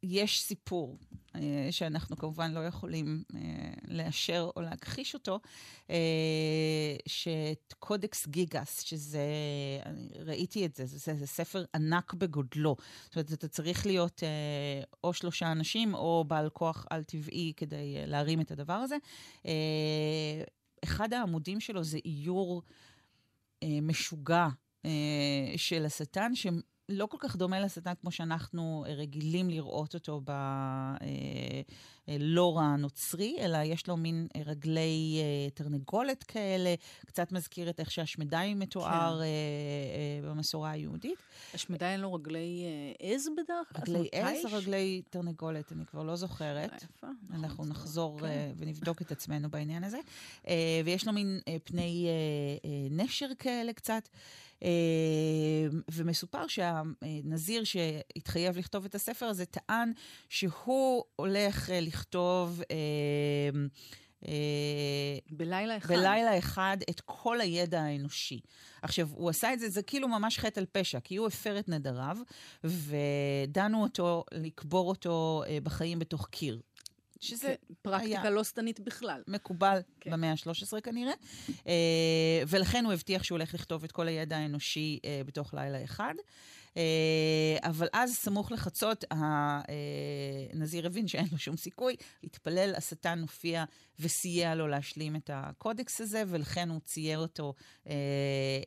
יש 0.03 0.43
סיפור 0.43 0.99
אה, 1.35 1.69
שאנחנו 1.71 2.17
כמובן 2.17 2.53
לא 2.53 2.67
יכולים 2.67 3.23
אה, 3.35 3.41
לאשר 3.89 4.51
או 4.57 4.63
להכחיש 4.63 5.15
אותו, 5.15 5.41
אה, 5.91 5.97
שאת 7.09 7.75
קודקס 7.79 8.27
גיגס, 8.27 8.81
שזה, 8.81 9.27
אני 9.87 10.09
ראיתי 10.25 10.67
את 10.67 10.75
זה, 10.75 10.87
זה, 10.87 11.15
זה 11.15 11.27
ספר 11.27 11.65
ענק 11.75 12.15
בגודלו. 12.15 12.77
זאת 13.05 13.17
אומרת, 13.17 13.33
אתה 13.33 13.49
צריך 13.49 13.87
להיות 13.87 14.23
או 15.05 15.13
שלושה 15.13 15.53
אנשים 15.53 15.95
או 15.95 16.25
בעל 16.29 16.49
כוח 16.49 16.87
על-טבעי 16.91 17.53
כדי 17.57 18.07
להרים 18.07 18.41
את 18.41 18.51
הדבר 18.51 18.73
הזה. 18.73 18.97
אחד 20.85 21.13
העמודים 21.13 21.61
שלו 21.61 21.85
זה 21.85 21.99
איור 22.05 22.63
משוגע 23.83 24.49
של 25.57 25.87
השטן, 25.87 26.33
לא 26.91 27.07
כל 27.07 27.17
כך 27.21 27.37
דומה 27.37 27.61
לשטן 27.61 27.93
כמו 28.01 28.11
שאנחנו 28.11 28.85
רגילים 28.89 29.51
לראות 29.51 29.95
אותו 29.95 30.21
ב... 30.25 30.33
הלור 32.09 32.61
הנוצרי, 32.61 33.37
אלא 33.41 33.59
יש 33.59 33.89
לו 33.89 33.97
מין 33.97 34.27
רגלי 34.47 35.19
תרנגולת 35.55 36.23
כאלה, 36.23 36.75
קצת 37.07 37.33
מזכיר 37.33 37.71
את 37.71 37.81
איך 37.81 37.91
שהשמדי 37.91 38.53
מתואר 38.57 39.21
כן. 39.21 40.29
במסורה 40.29 40.71
היהודית. 40.71 41.19
השמדי 41.55 41.85
אין 41.85 42.01
לו 42.01 42.15
רגלי 42.15 42.65
עז 42.99 43.29
בדרך 43.37 43.87
כלל? 43.87 43.97
רגלי 43.97 44.09
עז 44.13 44.45
או 44.45 44.59
רגלי 44.59 45.03
תרנגולת, 45.11 45.73
אני 45.73 45.87
כבר 45.87 46.03
לא 46.03 46.17
זוכרת. 46.17 46.85
אנחנו 47.31 47.65
נחזור 47.65 48.21
כן. 48.21 48.53
ונבדוק 48.57 49.03
את 49.03 49.13
עצמנו 49.13 49.51
בעניין 49.51 49.85
הזה. 49.85 49.99
ויש 50.85 51.07
לו 51.07 51.13
מין 51.13 51.41
פני 51.65 52.07
נשר 52.91 53.29
כאלה 53.39 53.73
קצת. 53.73 54.09
ומסופר 55.91 56.47
שהנזיר 56.47 57.65
שהתחייב 57.65 58.59
לכתוב 58.59 58.85
את 58.85 58.95
הספר 58.95 59.27
הזה 59.27 59.47
טען 59.47 59.93
שהוא 60.29 61.05
הולך 61.17 61.71
לכתוב... 61.73 62.63
בלילה 65.31 65.77
אחד. 65.77 65.89
בלילה 65.95 66.39
אחד 66.39 66.77
את 66.91 67.01
כל 67.05 67.41
הידע 67.41 67.81
האנושי. 67.81 68.41
עכשיו, 68.83 69.09
הוא 69.13 69.31
עשה 69.31 69.53
את 69.53 69.61
זה, 69.61 69.69
זה 69.69 69.83
כאילו 69.83 70.09
ממש 70.09 70.39
חטא 70.39 70.61
על 70.61 70.67
פשע, 70.73 71.01
כי 71.01 71.17
הוא 71.17 71.27
הפר 71.27 71.59
את 71.59 71.69
נדריו, 71.69 72.17
ודנו 72.65 73.83
אותו 73.83 74.25
לקבור 74.33 74.89
אותו 74.89 75.43
בחיים 75.63 75.99
בתוך 75.99 76.29
קיר. 76.31 76.61
שזה 77.21 77.55
כן, 77.69 77.75
פרקטיקה 77.83 78.23
היה 78.23 78.31
לא 78.31 78.45
שטנית 78.45 78.81
בכלל. 78.81 79.23
מקובל 79.29 79.79
כן. 80.01 80.11
במאה 80.11 80.31
ה-13 80.31 80.81
כנראה. 80.81 81.13
אה, 81.67 82.43
ולכן 82.49 82.85
הוא 82.85 82.93
הבטיח 82.93 83.23
שהוא 83.23 83.37
הולך 83.37 83.55
לכתוב 83.55 83.85
את 83.85 83.93
כל 83.93 84.09
הידע 84.09 84.37
האנושי 84.37 84.99
אה, 85.05 85.21
בתוך 85.27 85.55
לילה 85.55 85.85
אחד. 85.85 86.15
אה, 86.77 87.57
אבל 87.63 87.89
אז, 87.93 88.15
סמוך 88.15 88.53
לחצות, 88.53 89.05
הנזיר 89.11 90.87
הבין 90.87 91.09
שאין 91.09 91.27
לו 91.33 91.39
שום 91.39 91.57
סיכוי, 91.57 91.97
התפלל, 92.25 92.75
השטן 92.77 93.21
הופיע 93.21 93.65
וסייע 93.99 94.55
לו 94.55 94.69
להשלים 94.69 95.17
את 95.17 95.31
הקודקס 95.33 96.01
הזה, 96.01 96.23
ולכן 96.27 96.69
הוא 96.69 96.81
צייר 96.81 97.19
אותו 97.19 97.55
אה, 97.87 97.93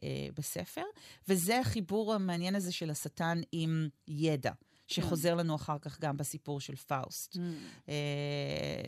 אה, 0.03 0.27
בספר. 0.37 0.83
וזה 1.27 1.59
החיבור 1.59 2.13
המעניין 2.13 2.55
הזה 2.55 2.71
של 2.71 2.89
השטן 2.89 3.41
עם 3.51 3.87
ידע. 4.07 4.51
שחוזר 4.93 5.35
לנו 5.35 5.55
אחר 5.55 5.79
כך 5.79 5.99
גם 5.99 6.17
בסיפור 6.17 6.59
של 6.59 6.75
פאוסט, 6.75 7.35
mm. 7.35 7.39
אה, 7.89 7.93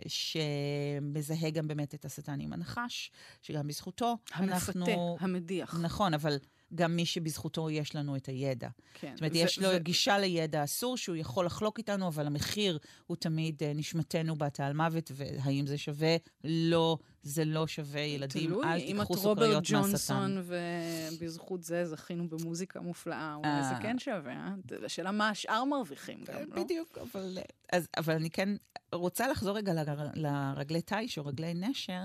שמזהה 0.07 1.49
גם 1.49 1.67
באמת 1.67 1.95
את 1.95 2.05
השטן 2.05 2.39
עם 2.39 2.53
הנחש, 2.53 3.11
שגם 3.41 3.67
בזכותו 3.67 4.17
המפתה, 4.33 4.55
אנחנו... 4.55 5.17
המדיח. 5.19 5.79
נכון, 5.81 6.13
אבל 6.13 6.37
גם 6.75 6.95
מי 6.95 7.05
שבזכותו 7.05 7.69
יש 7.69 7.95
לנו 7.95 8.15
את 8.15 8.25
הידע. 8.25 8.69
כן. 8.93 9.11
זאת 9.13 9.21
אומרת, 9.21 9.31
ו- 9.33 9.37
יש 9.37 9.59
לו 9.59 9.69
ו- 9.69 9.79
גישה 9.79 10.17
לידע 10.17 10.63
אסור 10.63 10.97
שהוא 10.97 11.15
יכול 11.15 11.45
לחלוק 11.45 11.77
איתנו, 11.77 12.07
אבל 12.07 12.27
המחיר 12.27 12.79
הוא 13.07 13.17
תמיד 13.17 13.63
uh, 13.63 13.77
נשמתנו 13.77 14.35
בת 14.35 14.59
האלמוות, 14.59 15.11
והאם 15.15 15.67
זה 15.67 15.77
שווה? 15.77 16.15
לא, 16.43 16.97
זה 17.23 17.45
לא 17.45 17.67
שווה, 17.67 18.01
ילדים, 18.01 18.47
תלוי, 18.47 18.65
אל 18.65 18.79
תיקחו 18.79 19.17
סוכריות 19.17 19.37
מהשטן. 19.37 19.63
תלוי, 19.63 19.81
אם 19.81 19.81
את 19.81 20.11
רוברט 20.19 20.31
ג'ונסון, 20.31 20.43
ובזכות 20.45 21.63
זה 21.63 21.85
זכינו 21.85 22.29
במוזיקה 22.29 22.79
מופלאה, 22.79 23.35
אולי 23.35 23.63
זה 23.63 23.75
אה. 23.75 23.81
כן 23.81 23.99
שווה, 23.99 24.33
אה? 24.33 24.53
השאלה 24.85 25.11
מה 25.11 25.29
השאר 25.29 25.63
מרוויחים 25.63 26.23
גם, 26.23 26.39
לא? 26.49 26.63
בדיוק, 26.63 26.97
אבל, 26.97 27.37
אז, 27.71 27.87
אבל 27.97 28.13
אני 28.13 28.29
כן 28.29 28.49
רוצה 28.93 29.27
לחזור 29.27 29.57
רגע 29.57 29.73
לרגלי 30.15 30.81
תיש 30.81 31.17
או 31.17 31.25
רגלי 31.25 31.53
נשר. 31.53 32.01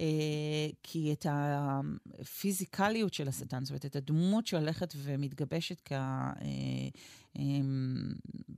אה, 0.00 0.06
כי 0.82 1.12
את 1.12 1.26
הפיזיקליות 1.30 3.14
של 3.14 3.28
השטן, 3.28 3.64
זאת 3.64 3.70
אומרת, 3.70 3.86
את 3.86 3.96
הדמות 3.96 4.46
שהולכת 4.46 4.94
ומתגבשת 4.96 5.80
כ... 5.84 5.92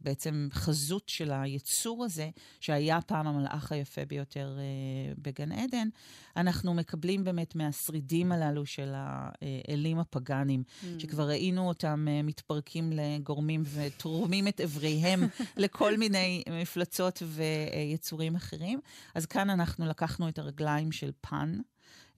בעצם 0.06 0.48
חזות 0.52 1.08
של 1.08 1.32
היצור 1.32 2.04
הזה, 2.04 2.30
שהיה 2.60 3.00
פעם 3.00 3.26
המלאך 3.26 3.72
היפה 3.72 4.04
ביותר 4.04 4.58
אה, 4.58 5.14
בגן 5.18 5.52
עדן, 5.52 5.88
אנחנו 6.36 6.74
מקבלים 6.74 7.24
באמת 7.24 7.54
מהשרידים 7.54 8.32
הללו 8.32 8.66
של 8.66 8.92
האלים 8.94 9.98
הפגאנים, 9.98 10.62
mm. 10.66 10.86
שכבר 10.98 11.28
ראינו 11.28 11.68
אותם 11.68 12.06
אה, 12.08 12.22
מתפרקים 12.22 12.92
לגורמים 12.92 13.62
ותורמים 13.74 14.48
את 14.48 14.60
אבריהם 14.60 15.22
לכל 15.56 15.96
מיני 15.96 16.42
מפלצות 16.50 17.22
ויצורים 17.26 18.36
אחרים. 18.36 18.80
אז 19.14 19.26
כאן 19.26 19.50
אנחנו 19.50 19.86
לקחנו 19.86 20.28
את 20.28 20.38
הרגליים 20.38 20.92
של 20.92 21.10
פן. 21.20 21.58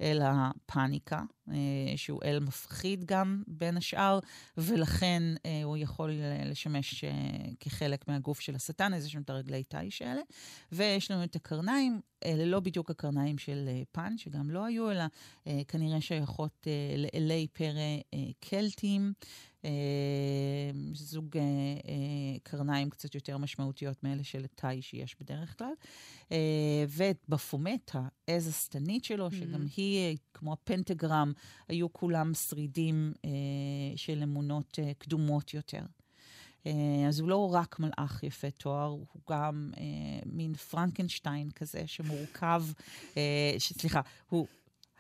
אל 0.00 0.20
הפאניקה, 0.24 1.22
אה, 1.50 1.96
שהוא 1.96 2.20
אל 2.24 2.40
מפחיד 2.40 3.04
גם 3.04 3.42
בין 3.46 3.76
השאר, 3.76 4.18
ולכן 4.56 5.22
אה, 5.46 5.62
הוא 5.64 5.76
יכול 5.76 6.10
לשמש 6.44 7.04
אה, 7.04 7.10
כחלק 7.60 8.08
מהגוף 8.08 8.40
של 8.40 8.54
השטן, 8.54 8.94
יש 8.94 9.10
להם 9.10 9.22
את 9.22 9.30
הרגלי 9.30 9.64
תיש 9.64 10.02
האלה. 10.02 10.20
ויש 10.72 11.10
לנו 11.10 11.24
את 11.24 11.36
הקרניים, 11.36 12.00
אלה 12.24 12.44
לא 12.44 12.60
בדיוק 12.60 12.90
הקרניים 12.90 13.38
של 13.38 13.68
פאן, 13.92 14.18
שגם 14.18 14.50
לא 14.50 14.64
היו, 14.64 14.90
אלא 14.90 15.04
כנראה 15.68 16.00
שייכות 16.00 16.66
לאלי 16.96 17.46
פרא 17.52 17.96
קלטיים. 18.40 19.12
זוג 20.94 21.36
קרניים 22.42 22.90
קצת 22.90 23.14
יותר 23.14 23.38
משמעותיות 23.38 24.04
מאלה 24.04 24.24
של 24.24 24.46
תיש 24.54 24.82
יש 24.82 25.16
בדרך 25.20 25.58
כלל. 25.58 25.72
ובפומט, 26.88 27.90
העז 27.94 28.48
השטנית 28.48 29.04
שלו, 29.04 29.30
שגם 29.30 29.62
mm-hmm. 29.62 29.68
כמו 30.34 30.52
הפנטגרם, 30.52 31.32
היו 31.68 31.92
כולם 31.92 32.34
שרידים 32.34 33.12
אה, 33.24 33.30
של 33.96 34.22
אמונות 34.22 34.78
אה, 34.78 34.92
קדומות 34.98 35.54
יותר. 35.54 35.82
אה, 36.66 36.72
אז 37.08 37.20
הוא 37.20 37.28
לא 37.28 37.54
רק 37.54 37.78
מלאך 37.78 38.22
יפה 38.22 38.50
תואר, 38.50 38.86
הוא 38.86 39.22
גם 39.30 39.70
אה, 39.76 39.84
מין 40.26 40.54
פרנקנשטיין 40.54 41.50
כזה 41.50 41.82
שמורכב, 41.86 42.62
אה, 43.16 43.54
סליחה, 43.58 44.00
הוא 44.28 44.46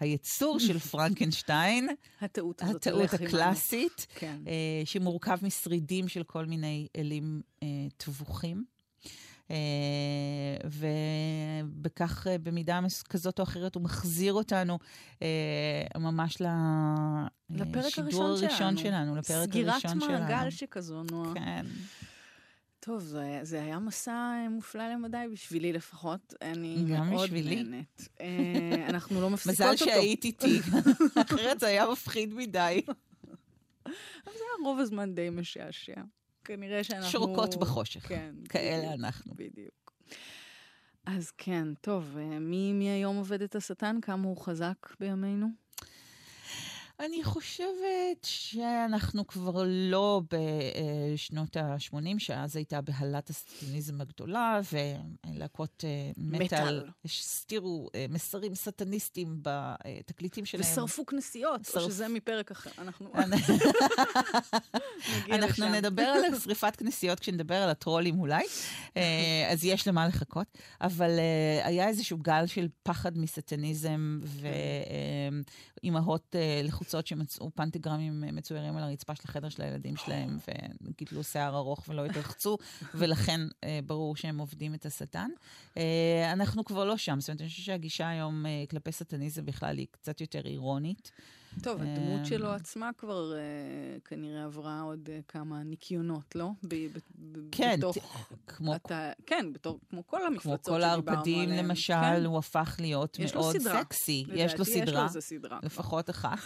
היצור 0.00 0.58
של 0.58 0.78
פרנקנשטיין, 0.78 1.88
הטעות 2.20 2.62
הזאת, 2.62 2.76
הטעות 2.76 3.14
הקלאסית, 3.14 4.06
כן. 4.14 4.42
אה, 4.46 4.82
שמורכב 4.84 5.38
משרידים 5.42 6.08
של 6.08 6.22
כל 6.22 6.46
מיני 6.46 6.88
אלים 6.96 7.42
אה, 7.62 7.68
טבוחים. 7.96 8.64
אה, 9.50 9.56
ובכך, 11.64 12.26
אה, 12.26 12.38
במידה 12.38 12.80
כזאת 13.08 13.38
או 13.38 13.44
אחרת, 13.44 13.74
הוא 13.74 13.82
מחזיר 13.82 14.32
אותנו 14.32 14.78
אה, 15.22 16.00
ממש 16.00 16.42
לשידור 17.50 18.24
הראשון 18.24 18.76
שלנו, 18.76 19.16
לפרק 19.16 19.56
הראשון 19.56 19.80
שלנו. 19.80 20.00
סגירת 20.00 20.20
מעגל 20.20 20.50
שכזו, 20.50 21.02
נועה. 21.10 21.34
כן. 21.34 21.66
טוב, 22.80 23.00
זה, 23.00 23.40
זה 23.42 23.62
היה 23.62 23.78
מסע 23.78 24.46
מופלא 24.50 24.88
למדי, 24.88 25.24
בשבילי 25.32 25.72
לפחות. 25.72 26.34
אני 26.42 26.84
מאוד 26.88 27.24
בשבילי. 27.24 27.62
נהנית. 27.62 28.08
אנחנו 28.90 29.20
לא 29.20 29.30
מפסיקות 29.30 29.60
אותו. 29.60 29.72
מזל 29.72 29.84
שהיית 29.84 30.24
איתי, 30.24 30.60
אחרת 31.30 31.60
זה 31.60 31.66
היה 31.66 31.86
מפחיד 31.92 32.34
מדי. 32.34 32.82
אבל 32.86 33.92
זה 34.24 34.44
היה 34.44 34.64
רוב 34.64 34.78
הזמן 34.78 35.14
די 35.14 35.30
משעשע. 35.30 36.00
כנראה 36.48 36.84
שאנחנו... 36.84 37.08
שורקות 37.08 37.56
בחושך. 37.56 38.08
כן. 38.08 38.34
כאלה 38.48 38.78
בדיוק, 38.78 39.04
אנחנו. 39.04 39.34
בדיוק. 39.36 39.92
אז 41.06 41.30
כן, 41.30 41.74
טוב, 41.80 42.16
אה, 42.18 42.38
מי, 42.38 42.72
מי 42.72 42.88
היום 42.88 43.16
עובד 43.16 43.42
את 43.42 43.54
השטן? 43.54 44.00
כמה 44.02 44.28
הוא 44.28 44.36
חזק 44.36 44.76
בימינו? 45.00 45.46
אני 47.00 47.24
חושבת 47.24 48.22
שאנחנו 48.22 49.26
כבר 49.26 49.64
לא 49.66 50.22
בשנות 50.30 51.56
ה-80, 51.56 52.18
שאז 52.18 52.56
הייתה 52.56 52.80
בהלת 52.80 53.30
הסטניזם 53.30 54.00
הגדולה, 54.00 54.60
ולהקות 54.72 55.84
אה, 55.84 56.10
מטאל 56.16 56.84
הסתירו 57.04 57.88
אה, 57.94 58.06
מסרים 58.08 58.54
סטניסטיים 58.54 59.40
בתקליטים 59.42 60.44
שלהם. 60.44 60.72
ושרפו 60.72 61.06
כנסיות, 61.06 61.64
שרפ... 61.64 61.76
או 61.76 61.90
שזה 61.90 62.08
מפרק 62.08 62.50
אחר. 62.50 62.70
אנחנו... 62.78 63.12
אנחנו 65.32 65.68
נדבר 65.68 66.02
על 66.02 66.38
שריפת 66.38 66.76
כנסיות 66.76 67.20
כשנדבר 67.20 67.56
על 67.56 67.70
הטרולים 67.70 68.20
אולי, 68.20 68.44
אה, 68.96 69.48
אז 69.50 69.64
יש 69.64 69.88
למה 69.88 70.08
לחכות. 70.08 70.58
אבל 70.80 71.10
היה 71.64 71.88
איזשהו 71.88 72.18
גל 72.18 72.46
של 72.46 72.68
פחד 72.82 73.18
מסטניזם, 73.18 74.20
ואימהות 75.82 76.36
לחוצות. 76.64 76.87
קבוצות 76.88 77.06
שמצאו 77.06 77.50
פנטגרמים 77.54 78.24
מצוירים 78.32 78.76
על 78.76 78.82
הרצפה 78.82 79.14
של 79.14 79.22
החדר 79.24 79.48
של 79.48 79.62
הילדים 79.62 79.96
שלהם, 79.96 80.38
וגידלו 80.82 81.24
שיער 81.24 81.56
ארוך 81.56 81.84
ולא 81.88 82.06
התרחצו, 82.06 82.58
ולכן 82.94 83.40
אה, 83.64 83.80
ברור 83.86 84.16
שהם 84.16 84.38
עובדים 84.38 84.74
את 84.74 84.86
השטן. 84.86 85.30
אה, 85.76 86.32
אנחנו 86.32 86.64
כבר 86.64 86.84
לא 86.84 86.96
שם, 86.96 87.20
זאת 87.20 87.28
אומרת, 87.28 87.40
אני 87.40 87.48
חושבת 87.48 87.64
שהגישה 87.64 88.08
היום 88.08 88.46
אה, 88.46 88.64
כלפי 88.70 88.92
שטניזם 88.92 89.46
בכלל 89.46 89.78
היא 89.78 89.86
קצת 89.90 90.20
יותר 90.20 90.46
אירונית. 90.46 91.12
טוב, 91.62 91.82
הדמות 91.82 92.26
שלו 92.26 92.48
עצמה 92.48 92.90
כבר 92.98 93.32
uh, 93.32 94.08
כנראה 94.08 94.44
עברה 94.44 94.80
עוד 94.80 95.08
uh, 95.08 95.22
כמה 95.28 95.62
ניקיונות, 95.62 96.34
לא? 96.34 96.50
כן. 97.50 97.80
כמו... 98.46 98.74
כן, 99.26 99.52
בתור, 99.52 99.80
כמו 99.90 100.06
כל 100.06 100.26
המפלצות 100.26 100.60
שדיברנו 100.64 100.84
עליהן. 100.84 101.00
כמו 101.00 101.12
כל 101.12 101.14
הערפדים, 101.14 101.50
למשל, 101.50 101.94
כן. 101.94 102.24
הוא 102.24 102.38
הפך 102.38 102.76
להיות 102.80 103.18
מאוד 103.34 103.58
סקסי. 103.58 104.24
יש 104.32 104.58
לו 104.58 104.64
סדרה. 104.64 104.82
יש 104.82 104.92
לו 104.92 105.04
איזה 105.04 105.20
סדרה. 105.20 105.58
לפחות 105.62 106.10
אחת. 106.10 106.38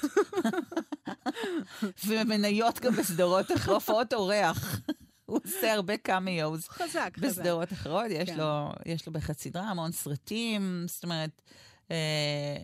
ומניות 2.06 2.80
גם 2.80 2.92
בסדרות 2.92 3.50
הופעות 3.66 4.14
אורח. 4.14 4.80
הוא 5.26 5.40
עושה 5.44 5.72
הרבה 5.72 5.96
קאמיוז. 5.96 6.68
חזק, 6.68 6.86
חזק. 6.86 7.18
בסדרות 7.18 7.72
אחרות, 7.72 8.04
יש, 8.10 8.30
כן. 8.30 8.38
לו, 8.38 8.68
יש 8.86 9.06
לו 9.06 9.12
בהחלט 9.12 9.38
סדרה, 9.38 9.62
המון 9.62 9.92
סרטים, 9.92 10.84
זאת 10.88 11.04
אומרת, 11.04 11.42
אה, 11.90 12.56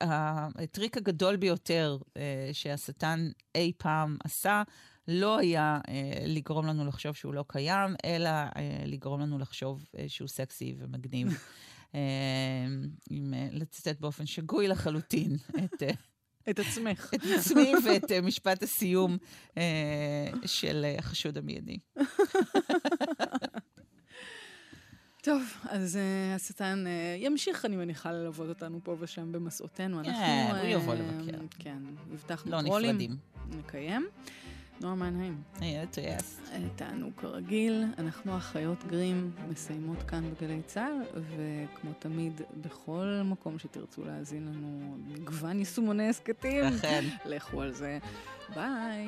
הטריק 0.00 0.96
הגדול 0.96 1.36
ביותר 1.36 1.98
אה, 2.16 2.50
שהשטן 2.52 3.30
אי 3.54 3.72
פעם 3.78 4.16
עשה, 4.24 4.62
לא 5.08 5.38
היה 5.38 5.80
אה, 5.88 6.24
לגרום 6.26 6.66
לנו 6.66 6.86
לחשוב 6.86 7.14
שהוא 7.14 7.34
לא 7.34 7.44
קיים, 7.48 7.94
אלא 8.04 8.28
אה, 8.28 8.82
לגרום 8.86 9.20
לנו 9.20 9.38
לחשוב 9.38 9.84
אה, 9.98 10.04
שהוא 10.08 10.28
סקסי 10.28 10.74
ומגניב. 10.78 11.28
אה, 11.94 12.00
עם, 13.10 13.34
אה, 13.34 13.48
לצטט 13.52 14.00
באופן 14.00 14.26
שגוי 14.26 14.68
לחלוטין 14.68 15.36
את... 15.64 15.82
אה, 15.82 15.90
את 16.50 16.58
עצמך. 16.58 17.10
את 17.14 17.20
עצמי 17.38 17.72
ואת 17.84 18.04
uh, 18.04 18.22
משפט 18.22 18.62
הסיום 18.62 19.16
uh, 19.50 19.56
של 20.46 20.86
uh, 20.96 20.98
החשוד 20.98 21.38
המיידי. 21.38 21.78
טוב, 25.24 25.42
אז 25.68 25.96
uh, 25.96 26.36
השטן 26.36 26.84
uh, 26.86 27.24
ימשיך, 27.24 27.64
אני 27.64 27.76
מניחה, 27.76 28.12
ללוות 28.12 28.48
אותנו 28.48 28.80
פה 28.82 28.96
ושם 28.98 29.32
במסעותינו. 29.32 30.04
כן, 30.04 30.48
הוא 30.50 30.68
יבוא 30.68 30.94
לבקר. 30.94 31.38
כן, 31.58 31.78
הבטחנו 32.12 32.52
לא 32.52 32.62
נפרדים. 32.62 33.16
נקיים. 33.58 34.06
נועה 34.80 34.94
מנהיים. 34.94 35.42
היי, 35.60 35.86
טויאס. 35.86 36.40
תענו 36.76 37.10
כרגיל, 37.16 37.84
אנחנו 37.98 38.36
אחיות 38.36 38.84
גרים, 38.84 39.30
מסיימות 39.48 40.02
כאן 40.02 40.30
בגלי 40.30 40.62
צה"ל, 40.66 41.20
וכמו 41.30 41.92
תמיד, 41.98 42.40
בכל 42.60 43.20
מקום 43.24 43.58
שתרצו 43.58 44.04
להאזין 44.04 44.46
לנו, 44.46 44.96
מגוון 45.08 45.58
יישומוני 45.58 46.08
הסכתים, 46.08 46.64
אכן. 46.64 47.04
לכו 47.24 47.62
על 47.62 47.72
זה. 47.72 47.98
ביי. 48.54 49.06